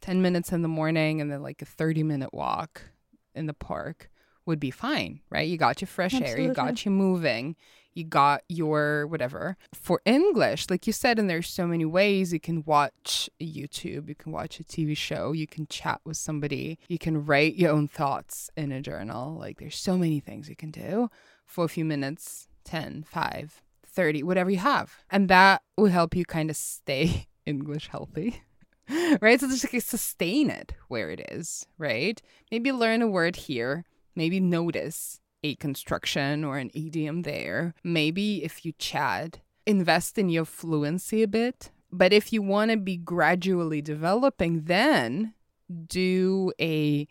[0.00, 2.82] 10 minutes in the morning and then like a 30 minute walk
[3.34, 4.10] in the park
[4.46, 5.46] would be fine, right?
[5.46, 7.56] You got your fresh air, you got you moving,
[7.94, 9.56] you got your whatever.
[9.74, 14.14] For English, like you said, and there's so many ways you can watch YouTube, you
[14.14, 17.88] can watch a TV show, you can chat with somebody, you can write your own
[17.88, 19.36] thoughts in a journal.
[19.36, 21.10] Like there's so many things you can do
[21.44, 25.04] for a few minutes 10, 5, 30, whatever you have.
[25.10, 28.42] And that will help you kind of stay English healthy.
[29.20, 29.40] right?
[29.40, 32.20] So just like sustain it where it is, right?
[32.50, 33.84] Maybe learn a word here,
[34.16, 37.74] maybe notice a construction or an idiom there.
[37.84, 41.70] Maybe if you chat, invest in your fluency a bit.
[41.92, 45.34] But if you want to be gradually developing, then
[45.86, 47.06] do a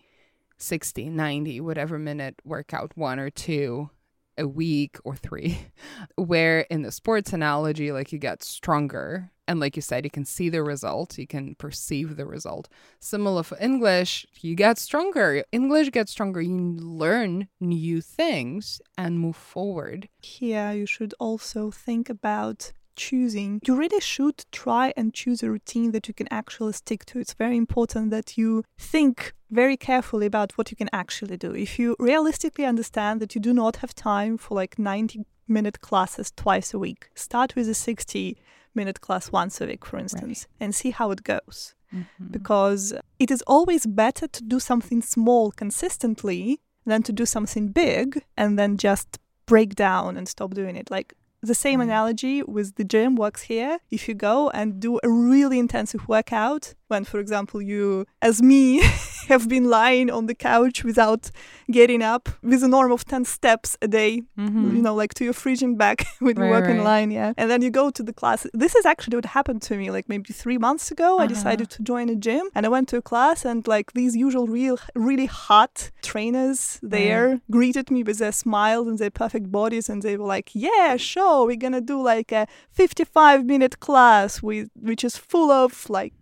[0.57, 3.89] 60, 90, whatever minute workout, one or two
[4.37, 5.57] a week or three,
[6.15, 9.31] where in the sports analogy, like you get stronger.
[9.47, 12.67] And like you said, you can see the result, you can perceive the result.
[12.99, 15.43] Similar for English, you get stronger.
[15.51, 16.41] English gets stronger.
[16.41, 20.09] You learn new things and move forward.
[20.21, 23.59] Here, you should also think about choosing.
[23.67, 27.19] You really should try and choose a routine that you can actually stick to.
[27.19, 31.53] It's very important that you think very carefully about what you can actually do.
[31.53, 36.31] If you realistically understand that you do not have time for like 90 minute classes
[36.35, 38.37] twice a week, start with a 60
[38.75, 41.73] minute class once a week, for instance, and see how it goes.
[41.93, 42.27] Mm-hmm.
[42.31, 48.23] Because it is always better to do something small consistently than to do something big
[48.37, 50.89] and then just break down and stop doing it.
[50.91, 51.85] Like the same Right.
[51.85, 53.79] analogy with the gym works here.
[53.91, 58.81] If you go and do a really intensive workout, when, for example, you, as me,
[59.27, 61.31] have been lying on the couch without
[61.71, 64.75] getting up with a norm of 10 steps a day, Mm-hmm.
[64.75, 66.83] you know, like to your fridging back when you Right, work in right.
[66.83, 67.33] line, yeah.
[67.37, 68.45] And then you go to the class.
[68.53, 71.17] This is actually what happened to me like maybe three months ago.
[71.19, 71.27] I Uh-huh.
[71.35, 74.45] decided to join a gym and I went to a class and like these usual
[74.47, 80.01] real really hot trainers there greeted me with their smiles and their perfect bodies and
[80.03, 85.03] they were like, Yeah, sure, we're gonna do like a 55 minute class with which
[85.03, 86.13] is full of like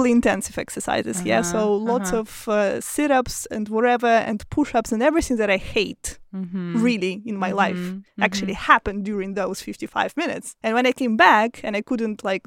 [0.00, 1.22] horribly intensive exercises.
[1.24, 1.42] Yeah.
[1.42, 2.20] So Uh-huh, lots uh-huh.
[2.20, 6.82] of uh, sit ups and whatever and push ups and everything that I hate Mm-hmm.
[6.84, 10.54] really in my life Mhm, actually happened during those 55 minutes.
[10.62, 12.42] And when I came back and I couldn't like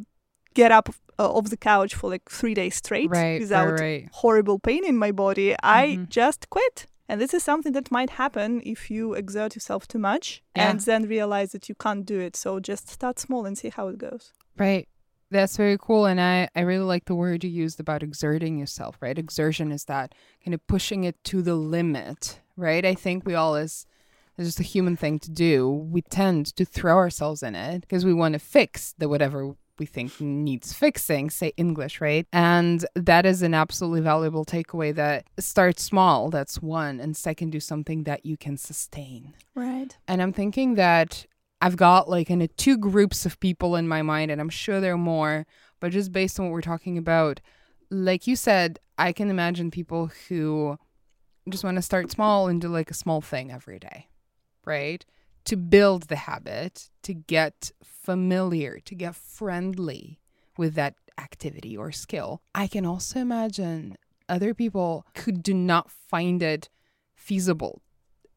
[0.53, 0.87] get up
[1.19, 4.09] uh, off the couch for like three days straight right, without right, right.
[4.13, 6.09] horrible pain in my body, I Mhm.
[6.09, 6.85] just quit.
[7.09, 10.69] And this is something that might happen if you exert yourself too much Yeah.
[10.69, 12.35] and then realize that you can't do it.
[12.37, 14.31] So just start small and see how it goes.
[14.57, 14.87] Right.
[15.33, 16.05] That's very cool.
[16.05, 19.17] And I, I really like the word you used about exerting yourself, right?
[19.17, 20.13] Exertion is that
[20.45, 22.85] kind of pushing it to the limit, right?
[22.85, 23.85] I think we all, as
[24.37, 28.05] it's just a human thing to do, we tend to throw ourselves in it because
[28.05, 32.27] we want to fix the whatever we think needs fixing, say English, right?
[32.31, 36.99] And that is an absolutely valuable takeaway that start small, that's one.
[36.99, 39.33] And second, do something that you can sustain.
[39.55, 39.97] Right.
[40.07, 41.25] And I'm thinking that
[41.63, 44.81] I've got like of uh, two groups of people in my mind, and I'm sure
[44.81, 45.45] there are more,
[45.79, 47.39] but just based on what we're talking about,
[47.89, 50.77] like you said, I can imagine people who
[51.49, 54.09] just want to start small and do like a small thing every day,
[54.65, 55.05] right?
[55.45, 60.19] To build the habit, to get familiar, to get friendly
[60.57, 62.41] with that activity or skill.
[62.53, 63.97] I can also imagine
[64.27, 66.67] other people who do not find it
[67.15, 67.81] feasible,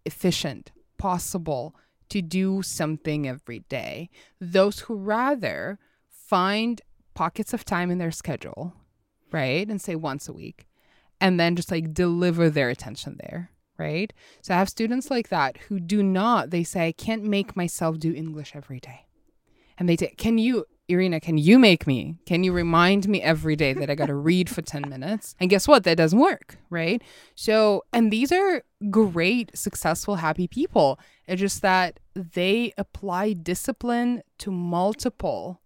[0.05, 1.75] efficient, possible
[2.11, 4.11] to do something every day.
[4.41, 6.81] Those who rather find
[7.15, 8.75] pockets of time in their schedule,
[9.33, 9.69] right?
[9.69, 10.67] And say once a week,
[11.21, 14.13] and then just like deliver their attention there, right?
[14.43, 17.99] So I have students like that who do not, they say, I can't make myself
[17.99, 19.07] do English every day.
[19.79, 22.17] And they say, Can you, Irina, can you make me?
[22.27, 25.35] Can you remind me every day that I got to read for 10 minutes?
[25.41, 25.83] And guess what?
[25.85, 27.03] That doesn't work, right?
[27.35, 31.01] So, and these are great, successful, happy people.
[31.27, 35.61] It's just that they apply discipline to multiple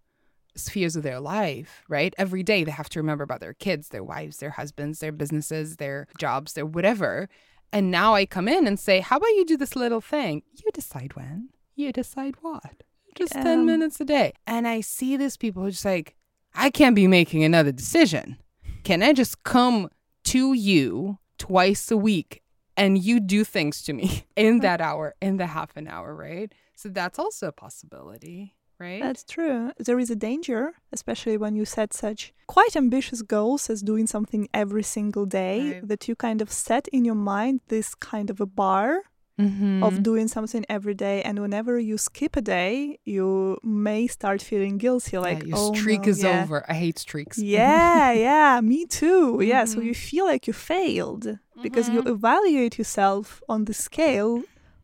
[0.55, 2.13] spheres of their life, right?
[2.17, 5.77] Every day they have to remember about their kids, their wives, their husbands, their businesses,
[5.77, 7.29] their jobs, their whatever.
[7.71, 10.43] And now I come in and say, How about you do this little thing?
[10.53, 12.83] You decide when, you decide what.
[13.15, 13.43] Just Yeah.
[13.43, 14.33] 10 um, minutes a day.
[14.47, 16.15] And I see these people just like,
[16.55, 18.37] I can't be making another decision.
[18.83, 19.89] Can I just come
[20.25, 22.41] to you twice a week
[22.77, 26.51] and you do things to me in that hour, in the half an hour, right?
[26.75, 29.01] So that's also a possibility, right?
[29.01, 29.71] That's true.
[29.77, 34.47] There is a danger, especially when you set such quite ambitious goals as doing something
[34.53, 35.87] every single day, Right.
[35.87, 39.03] that you kind of set in your mind this kind of a bar
[39.41, 39.83] Mhm.
[39.87, 41.17] of doing something every day.
[41.27, 45.73] And whenever you skip a day, you may start feeling guilty Yeah, like, your oh,
[45.73, 46.43] streak no, is yeah.
[46.43, 46.57] over.
[46.73, 47.37] I hate streaks.
[47.37, 49.39] yeah, yeah, me too.
[49.51, 49.85] Yeah, so Mhm.
[49.87, 51.25] you feel like you failed
[51.65, 52.11] because you Mhm.
[52.15, 54.33] evaluate yourself on the scale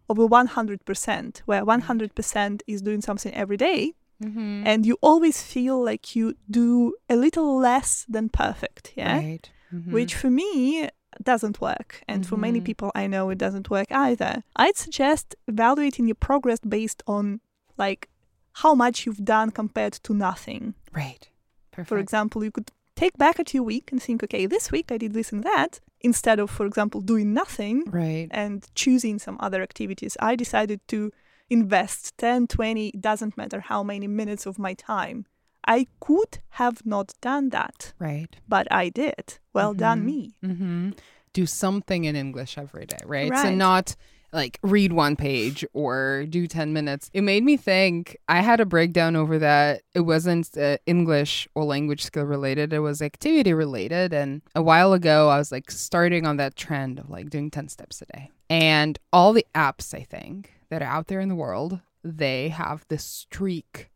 [0.10, 3.82] of a 100%, where 100% is doing something every day,
[4.24, 4.64] Mhm.
[4.66, 8.84] and you always feel like you do a little less than perfect.
[8.96, 9.46] Yeah, Right.
[9.74, 9.92] Mhm.
[9.92, 10.90] which for me
[11.24, 12.66] doesn't work, and for many Mhm.
[12.66, 14.44] people I know it doesn't work either.
[14.56, 17.42] I'd suggest evaluating your progress based on
[17.78, 18.10] like
[18.54, 20.74] how much you've done compared to nothing.
[20.94, 21.30] Right.
[21.72, 21.90] Perfect.
[21.90, 24.98] For example, you could take back at your week and think, okay, this week I
[24.98, 28.28] did this and that, instead of, for example, doing nothing Right.
[28.32, 30.18] and choosing some other activities.
[30.20, 31.12] I decided to
[31.50, 35.26] invest 10, 20, doesn't matter how many minutes of my time.
[35.68, 38.36] I could have not done that, Right.
[38.48, 39.40] but I did.
[39.54, 40.06] Well done, Mhm.
[40.06, 40.34] me.
[40.44, 40.90] Mm-hmm.
[41.34, 43.32] Do something in English every day, right?
[43.38, 43.96] So not
[44.34, 47.10] like read one page or do 10 minutes.
[47.14, 49.82] It made me think I had a breakdown over that.
[49.94, 54.14] It wasn't uh, English or language skill related, it was activity related.
[54.14, 57.68] And a while ago, I was like starting on that trend of like doing 10
[57.70, 58.32] steps a day.
[58.50, 62.86] And all the apps, I think, that are out there in the world, they have
[62.90, 63.90] this streak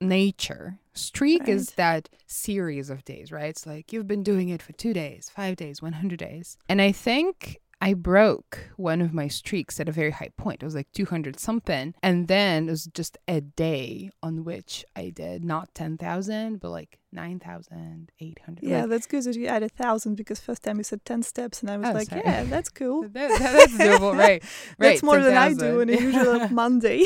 [0.00, 0.78] nature.
[0.94, 3.50] Streak is that series of days, right?
[3.50, 6.56] It's like you've been doing it for two days, five days, 100 days.
[6.68, 10.62] And I think I broke one of my streaks at a very high point.
[10.62, 11.94] It was like 200 something.
[12.02, 16.98] And then it was just a day on which I did not 10,000, but like
[17.12, 18.62] 9,800.
[18.62, 21.60] Yeah, Like, that's good that you added thousand because first time you said 10 steps
[21.60, 22.22] and I was Oh, like, sorry.
[22.24, 23.02] yeah, that's cool.
[23.02, 24.42] that- that- that's doable, right?
[24.78, 24.90] Right.
[24.90, 27.04] That's more than I do on a usual Monday.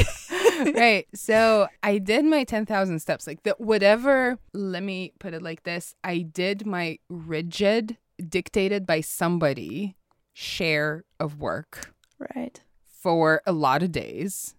[0.75, 1.07] right.
[1.15, 3.27] So I did my 10,000 steps.
[3.27, 9.01] Like the whatever, let me put it like this I did my rigid, dictated by
[9.01, 9.97] somebody
[10.33, 11.95] share of work
[12.35, 12.61] right.
[12.85, 14.55] for a lot of days.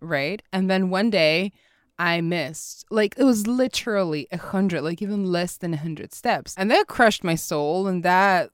[0.00, 0.42] Right.
[0.52, 1.52] And then one day
[1.98, 6.54] I missed, like, it was literally a hundred, like, even less than a hundred steps.
[6.58, 7.86] And that crushed my soul.
[7.86, 8.50] And that,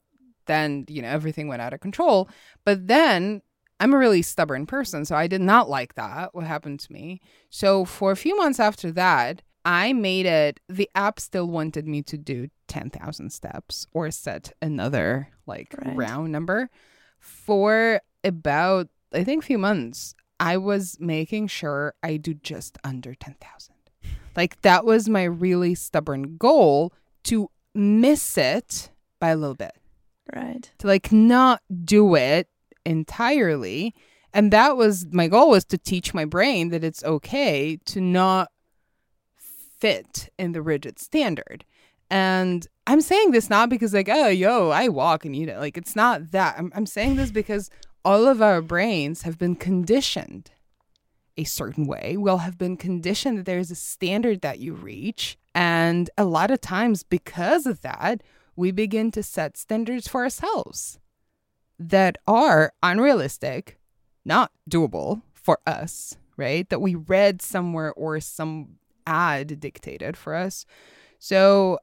[0.46, 2.28] then, you know, everything went out of control.
[2.64, 3.42] But then
[3.80, 7.22] I'm a really stubborn person, so I did not like that, what happened to me.
[7.48, 12.02] So for a few months after that, I made it, the app still wanted me
[12.04, 15.96] to do 10,000 steps or set another like Right.
[15.96, 16.70] round number.
[17.18, 23.14] For about, I think, a few months, I was making sure I do just under
[23.14, 23.74] 10,000.
[24.36, 26.92] Like that was my really stubborn goal
[27.24, 29.74] to miss it by a little bit
[30.34, 30.70] Right.
[30.78, 32.48] to like not do it
[32.86, 33.94] entirely
[34.32, 38.50] and that was my goal was to teach my brain that it's okay to not
[39.80, 41.64] fit in the rigid standard.
[42.10, 45.58] And i'm saying this not because like oh yo i walk and eat it.
[45.58, 46.56] Like it's not that.
[46.58, 47.70] I'm, I'm saying this because
[48.04, 50.50] all of our brains have been conditioned
[51.36, 52.16] a certain way.
[52.18, 55.38] We'll have been conditioned that there's a standard that you reach.
[55.54, 58.22] And a lot of times because of that
[58.56, 60.98] we begin to set standards for ourselves
[61.78, 63.80] that are unrealistic,
[64.24, 66.68] not doable for us, right?
[66.68, 68.76] That we read somewhere or some
[69.06, 70.66] ad dictated for us.
[71.18, 71.78] So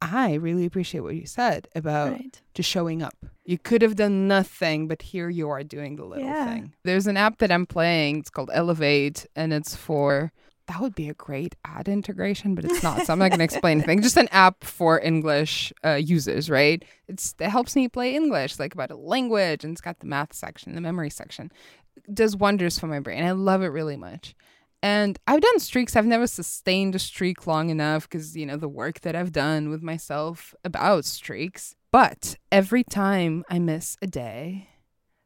[0.00, 2.40] I really appreciate what you said about Right.
[2.54, 3.14] just showing up.
[3.44, 6.44] You could have done nothing, but here you are doing the little Yeah.
[6.54, 6.74] thing.
[6.84, 8.18] There's an app that I'm playing.
[8.18, 10.32] It's called Elevate, and it's for
[10.68, 13.06] that would be a great ad integration, but it's not.
[13.06, 14.02] So I'm not going to explain anything.
[14.02, 16.84] Just an app for English uh, users, right?
[17.08, 20.34] It's it helps me play English, like about a language, and it's got the math
[20.34, 21.50] section, the memory section.
[21.96, 23.24] It does wonders for my brain.
[23.24, 24.36] I love it really much.
[24.82, 25.96] And I've done streaks.
[25.96, 29.70] I've never sustained a streak long enough because, you know, the work that I've done
[29.70, 31.74] with myself about streaks.
[31.90, 34.68] But every time I miss a day,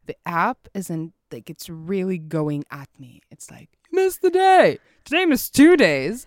[0.07, 3.20] the app isn't like it's really going at me.
[3.30, 4.78] It's like, missed the day.
[5.05, 6.26] Today missed two days.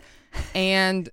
[0.54, 1.10] And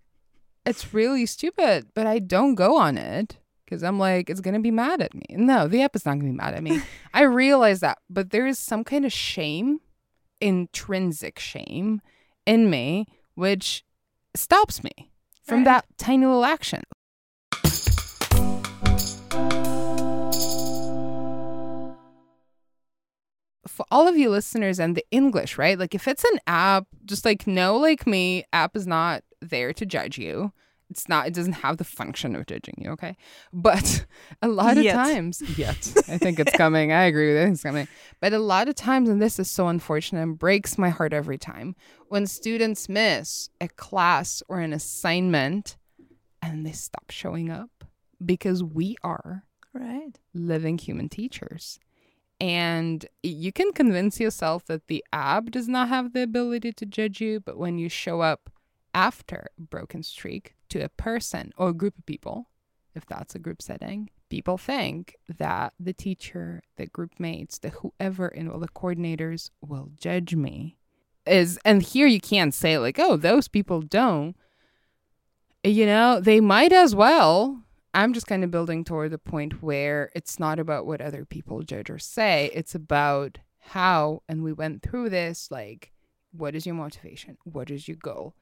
[0.67, 4.61] it's really stupid, but I don't go on it because I'm like, it's going to
[4.61, 5.25] be mad at me.
[5.31, 6.83] No, the app is not going to be mad at me.
[7.15, 9.81] I realize that, but there is some kind of shame,
[10.43, 12.03] intrinsic shame
[12.45, 13.85] in me, which
[14.35, 15.11] stops me
[15.43, 15.65] from Right.
[15.65, 16.83] that tiny little action.
[23.67, 25.79] For all of you listeners and the English, right?
[25.79, 29.87] Like if it's an app, just like know like me, app is not there to
[29.87, 30.53] judge you.
[30.93, 33.17] It's not it doesn't have the function of judging you, okay?
[33.53, 34.05] But
[34.43, 34.93] a lot of Yet.
[34.95, 35.83] times yet.
[36.09, 36.93] I think it's coming.
[36.93, 37.49] I agree with it.
[37.51, 37.89] It's coming.
[38.21, 41.39] But a lot of times, and this is so unfortunate and breaks my heart every
[41.39, 41.75] time,
[42.09, 45.77] when students miss a class or an assignment
[46.43, 47.85] and they stop showing up
[48.25, 50.19] because we are Right.
[50.35, 51.79] living human teachers.
[52.39, 57.21] And you can convince yourself that the app does not have the ability to judge
[57.23, 58.51] you, but when you show up
[58.95, 62.49] after broken streak to a person or a group of people,
[62.95, 68.29] if that's a group setting, people think that the teacher, the group mates, the whoever,
[68.29, 70.77] and all the coordinators will judge me.
[71.25, 74.37] Is and here you can't say like, oh, those people don't.
[75.63, 77.63] You know, they might as well.
[77.95, 81.63] I'm just kind of building toward the point where it's not about what other people
[81.63, 82.51] judge or say.
[82.55, 85.93] It's about how, and we went through this like,
[86.33, 87.37] what is your motivation?
[87.45, 88.35] What is your goal?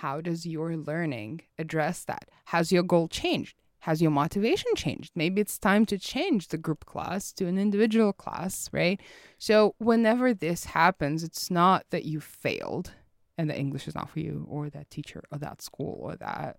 [0.00, 2.28] How does your learning address that?
[2.46, 3.56] Has your goal changed?
[3.80, 5.12] Has your motivation changed?
[5.14, 9.00] Maybe it's time to change the group class to an individual class, right?
[9.38, 12.92] So, whenever this happens, it's not that you failed
[13.38, 16.58] and that English is not for you, or that teacher, or that school, or that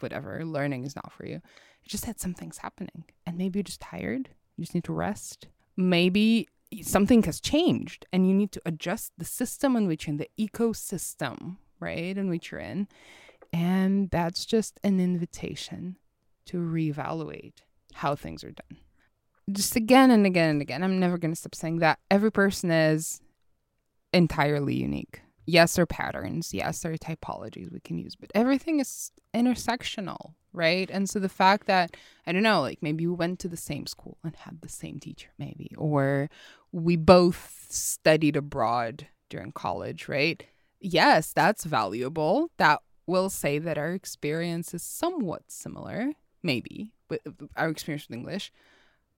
[0.00, 1.42] whatever learning is not for you.
[1.82, 3.04] It's just that something's happening.
[3.26, 4.30] And maybe you're just tired.
[4.56, 5.48] You just need to rest.
[5.76, 6.48] Maybe
[6.80, 11.56] something has changed and you need to adjust the system in which in, the ecosystem,
[11.82, 12.88] right, in which you're in.
[13.52, 15.96] And that's just an invitation
[16.46, 17.56] to reevaluate
[17.94, 18.78] how things are done.
[19.50, 20.82] Just again and again and again.
[20.82, 21.98] I'm never going to stop saying that.
[22.10, 23.20] Every person is
[24.12, 25.20] entirely unique.
[25.44, 26.54] Yes, there are patterns.
[26.54, 30.88] Yes, there are typologies we can use, but everything is intersectional, right?
[30.90, 33.86] And so the fact that, I don't know, like maybe we went to the same
[33.86, 36.30] school and had the same teacher, maybe, or
[36.70, 40.44] we both studied abroad during college, right?
[40.82, 42.50] Yes, that's valuable.
[42.58, 46.12] That will say that our experience is somewhat similar,
[46.42, 47.20] maybe, with
[47.56, 48.52] our experience with English.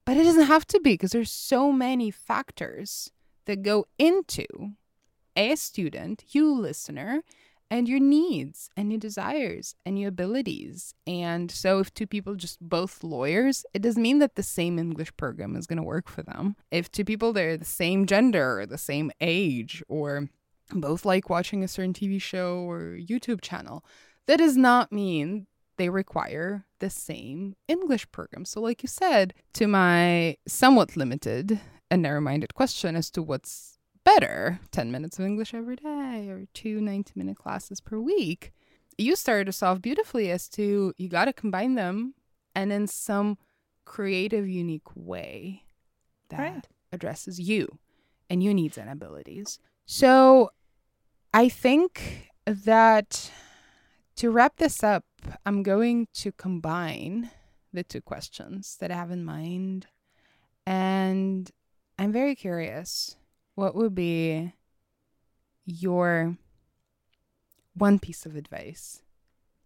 [0.05, 3.11] But it doesn't have to be because there's so many factors
[3.47, 4.47] that go into
[5.35, 7.23] a student, you listener,
[7.71, 10.95] and your needs and your desires and your abilities.
[11.07, 15.17] And so, if two people just both lawyers, it doesn't mean that the same English
[15.17, 16.57] program is going to work for them.
[16.71, 20.29] If two people they're the same gender or the same age or
[20.81, 23.85] both like watching a certain TV show or YouTube channel,
[24.27, 25.47] that does not mean
[25.77, 28.45] they require the same English program.
[28.45, 31.61] So, like you said, to my somewhat limited
[31.91, 36.47] and narrow minded question as to what's better 10 minutes of English every day or
[36.55, 38.53] two 90 minute classes per week,
[38.99, 42.14] you started us off beautifully as to you got to combine them
[42.55, 43.37] and in some
[43.85, 45.64] creative, unique way
[46.29, 46.68] that Right.
[46.93, 47.79] addresses you
[48.31, 49.59] and your needs and abilities.
[49.87, 50.51] So,
[51.37, 53.32] I think that
[54.14, 55.05] to wrap this up,
[55.45, 57.28] I'm going to combine
[57.72, 59.89] the two questions that I have in mind.
[60.64, 61.51] And
[61.99, 63.16] I'm very curious
[63.57, 64.55] what would be
[65.66, 66.37] your
[67.76, 69.03] one piece of advice,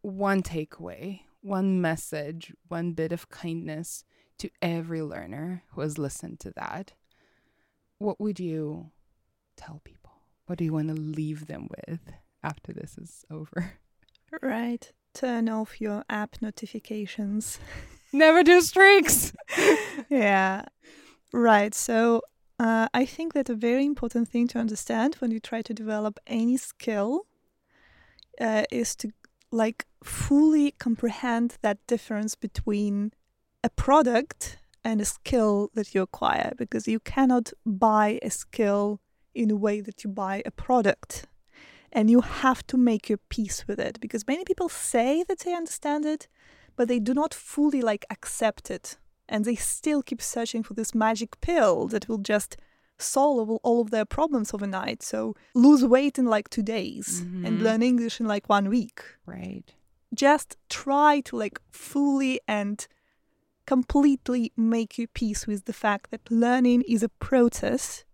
[0.01, 4.05] one takeaway, one message, one bit of kindness
[4.39, 6.95] to every learner who has listened to that?
[7.99, 8.91] What would you
[9.59, 9.98] tell people?
[10.49, 12.01] What do you want to leave them with
[12.43, 13.75] after this is over?
[14.43, 14.91] Right.
[15.15, 17.59] Turn off your app notifications.
[18.13, 19.35] Never do streaks.
[20.11, 20.65] yeah.
[21.33, 21.75] Right.
[21.75, 22.23] So
[22.59, 26.19] uh, I think that a very important thing to understand when you try to develop
[26.27, 27.27] any skill
[28.41, 29.13] uh, is to
[29.51, 33.13] like fully comprehend that difference between
[33.63, 39.01] a product and a skill that you acquire because you cannot buy a skill
[39.35, 41.26] in a way that you buy a product
[41.93, 45.55] and you have to make your peace with it because many people say that they
[45.55, 46.29] understand it
[46.76, 48.97] but they do not fully like accept it
[49.29, 52.57] and they still keep searching for this magic pill that will just
[52.99, 55.03] solve all of their problems overnight.
[55.03, 57.45] So lose weight in like 2 days mm-hmm.
[57.47, 59.03] and learn english in like 1 week.
[59.26, 59.64] Right.
[60.14, 62.87] Just try to like fully and
[63.66, 68.05] completely make your peace with the fact that learning is a process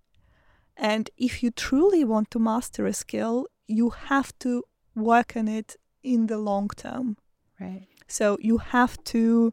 [0.77, 4.65] and if you truly want to master a skill you have to
[4.95, 7.17] work on it in the long term.
[7.61, 7.87] Right.
[8.07, 9.53] So you have to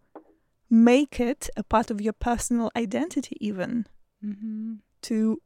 [0.69, 3.88] make it a part of your personal identity, even
[4.24, 4.76] mm-hmm.
[5.03, 5.41] to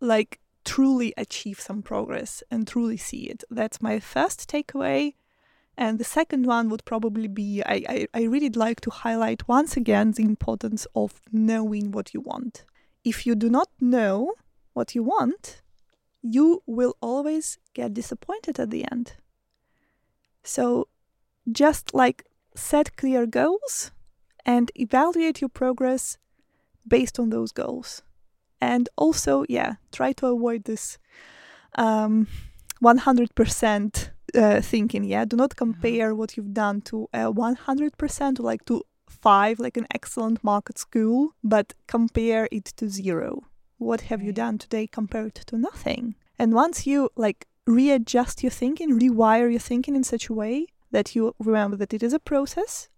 [0.00, 3.44] like truly achieve some progress and truly see it.
[3.50, 5.14] That's my first takeaway.
[5.76, 9.76] And the second one would probably be I, I, I really like to highlight once
[9.76, 12.64] again the importance of knowing what you want.
[13.04, 14.32] If you do not know
[14.78, 15.60] what you want,
[16.22, 19.06] you will always get disappointed at the end.
[20.42, 20.88] So
[21.50, 22.18] just like
[22.54, 23.90] set clear goals
[24.44, 26.18] and evaluate your progress
[26.86, 28.02] based on those goals.
[28.60, 30.98] And also, yeah, try to avoid this
[31.76, 32.26] um,
[32.82, 35.04] 100% uh, thinking.
[35.04, 39.86] Yeah, do not compare what you've done to a 100% like to five, like an
[39.94, 43.47] excellent mark at school, but compare it to zero
[43.78, 46.14] what have you done today compared to nothing?
[46.38, 51.14] And once you like readjust your thinking rewire your thinking in such a way that
[51.14, 52.88] you remember that it is a process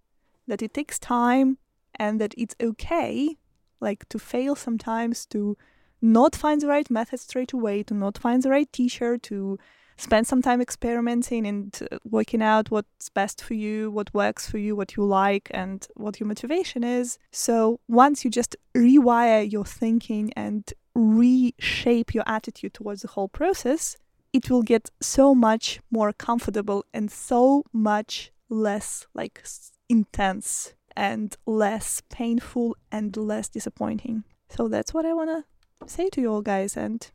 [0.46, 1.58] that it takes time
[1.96, 3.36] and that it's okay
[3.80, 5.56] like to fail sometimes to
[6.00, 9.58] not find the right method straight away to not find the right teacher to
[10.00, 14.58] spend some time experimenting and uh, working out what's best for you, what works for
[14.58, 17.18] you, what you like, and what your motivation is.
[17.30, 23.96] So once you just rewire your thinking and reshape your attitude towards the whole process,
[24.32, 29.44] it will get so much more comfortable and so much less like
[29.88, 34.24] intense and less painful and less disappointing.
[34.48, 37.08] So that's what I want to say to you all guys and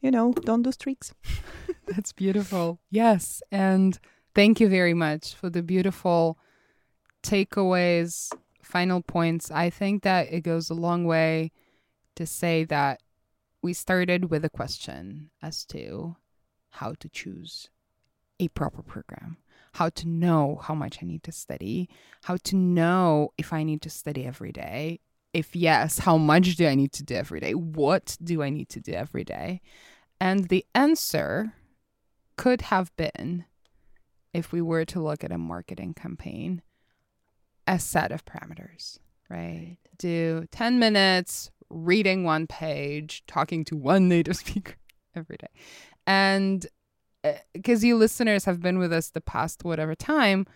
[0.00, 1.12] you know, don't do streaks.
[1.88, 2.80] That's beautiful.
[2.90, 3.42] Yes.
[3.50, 3.98] And
[4.34, 6.38] thank you very much for the beautiful
[7.22, 8.32] takeaways,
[8.62, 9.50] final points.
[9.50, 11.52] I think that it goes a long way
[12.16, 13.00] to say that
[13.62, 16.16] we started with a question as to
[16.70, 17.70] how to choose
[18.38, 19.38] a proper program,
[19.74, 21.88] how to know how much I need to study,
[22.24, 25.00] how to know if I need to study every day,
[25.32, 27.54] if yes, how much do I need to do every day?
[27.54, 29.60] What do I need to do every day?
[30.20, 31.52] And the answer
[32.38, 33.44] could have been,
[34.32, 36.62] if we were to look at a marketing campaign,
[37.66, 39.76] a set of parameters, right?
[39.98, 44.76] Do 10 minutes reading one page, talking to one native speaker
[45.14, 45.48] every day.
[46.06, 46.64] And
[47.52, 50.46] because uh, you listeners have been with us the past whatever time,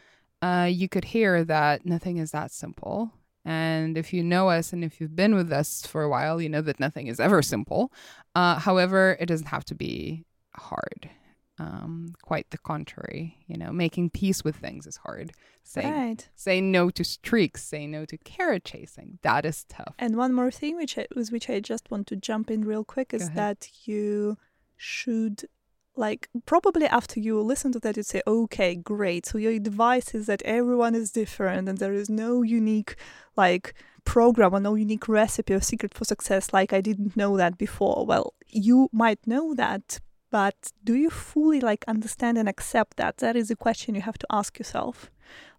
[0.41, 3.11] uh, you could hear that nothing is that simple.
[3.45, 6.49] And if you know us and if you've been with us for a while, you
[6.49, 7.93] know that nothing is ever simple.
[8.37, 10.25] Uh, however, it doesn't have to be
[10.55, 11.11] hard.
[11.63, 13.37] Um, quite the contrary.
[13.47, 15.33] You know, making peace with things is hard.
[15.63, 16.29] Say, right.
[16.35, 17.63] say no to streaks.
[17.63, 19.19] Say no to carrot chasing.
[19.23, 19.95] That is tough.
[19.99, 23.15] And one more thing, which I, which I just want to jump in real quick,
[23.15, 24.39] is that you
[24.77, 25.45] should
[25.95, 30.25] like probably after you listen to that you say okay great so your advice is
[30.27, 32.97] that everyone is different and there is no unique
[33.37, 37.59] like program or no unique recipe or secret for success like i didn't know that
[37.59, 40.01] before well you might know that
[40.33, 44.19] but do you fully like understand and accept that that is a question you have
[44.19, 45.11] to ask yourself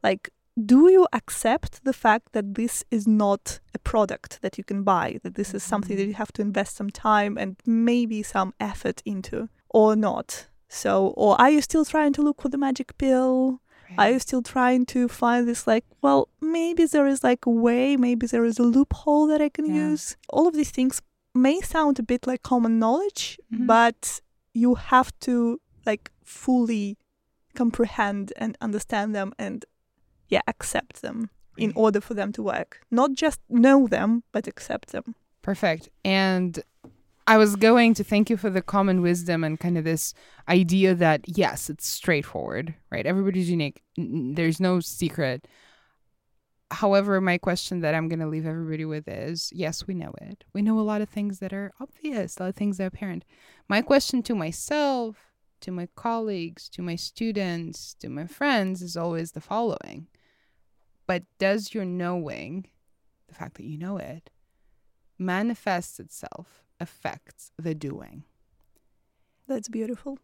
[0.03, 0.30] like
[0.65, 5.17] do you accept the fact that this is not a product that you can buy
[5.24, 6.09] that this is something that mm-hmm.
[6.09, 11.39] you have to invest some time and maybe some effort into or not so or
[11.39, 13.61] are you still trying to look for the magic pill
[13.97, 17.95] are you still trying to find this like, well, maybe there is like a way,
[17.95, 19.89] maybe there is a loophole that I can yeah.
[19.89, 20.17] use?
[20.30, 21.01] All of these things
[21.34, 23.65] may sound a bit like common knowledge, mm-hmm.
[23.67, 24.21] but
[24.54, 26.97] you have to like fully
[27.56, 29.66] comprehend and understand them and
[30.30, 32.82] yeah, accept them in order for them to work.
[32.89, 35.16] Not just know them, but accept them.
[35.43, 35.89] Perfect.
[36.04, 36.64] And
[37.28, 40.14] I was going to thank you for the common wisdom and kind of this
[40.49, 43.06] idea that yes, it's straightforward, right?
[43.06, 43.82] Everybody's unique.
[43.97, 45.47] There's no secret.
[46.74, 50.43] however, my question that I'm going to leave everybody with is yes, we know it.
[50.54, 52.88] We know a lot of things that are obvious, a lot of things that are
[52.88, 53.24] apparent.
[53.68, 59.32] My question to myself, to my colleagues, to my students, to my friends is always
[59.32, 60.07] the following.
[61.07, 62.68] But does your knowing,
[63.28, 64.30] the fact that you know it,
[65.18, 68.24] manifests itself, affects the doing?
[69.47, 70.20] That's beautiful.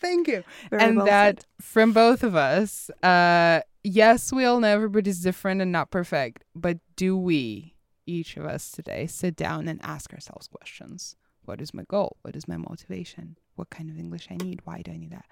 [0.00, 0.44] Thank you.
[0.70, 1.46] Very and well that said.
[1.60, 6.78] from both of us, uh, yes, we all know everybody's different and not perfect, but
[6.96, 7.74] do we,
[8.06, 11.16] each of us today, sit down and ask ourselves questions?
[11.44, 12.16] What is my goal?
[12.22, 13.36] What is my motivation?
[13.56, 14.60] What kind of English I need?
[14.64, 15.26] Why do I need that?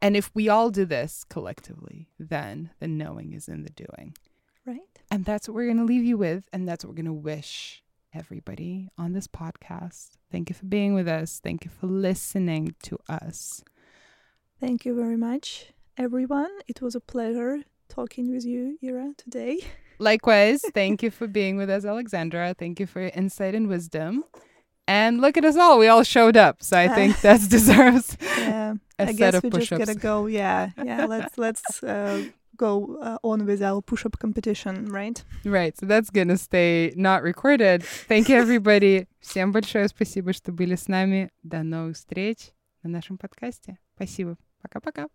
[0.00, 4.14] And if we all do this collectively, then the knowing is in the doing.
[4.66, 4.80] Right.
[5.10, 6.48] And that's what we're going to leave you with.
[6.52, 7.82] And that's what we're going to wish
[8.14, 10.12] everybody on this podcast.
[10.30, 11.40] Thank you for being with us.
[11.42, 13.62] Thank you for listening to us.
[14.60, 16.50] Thank you very much, everyone.
[16.68, 19.60] It was a pleasure talking with you, Ira, today.
[19.98, 22.54] Likewise, thank you for being with us, Alexandra.
[22.58, 24.24] Thank you for your insight and wisdom.
[24.87, 25.77] And look at us all.
[25.77, 26.63] We all showed up.
[26.63, 29.85] So I think that deserves Yeah, a I set guess of we just push-ups.
[29.85, 30.25] gotta go.
[30.27, 31.05] Yeah, yeah.
[31.05, 32.23] Let's let's uh,
[32.57, 35.23] go uh, on with our push-up competition, right?
[35.45, 37.83] Right, so that's gonna stay not recorded.
[38.07, 39.05] Thank you, everybody.
[39.21, 41.29] Всем большое спасибо, что были с нами.
[41.43, 42.51] До новых встреч
[42.83, 43.77] на нашем подкасте.
[43.95, 44.37] Спасибо.
[44.61, 45.07] Пока-пока.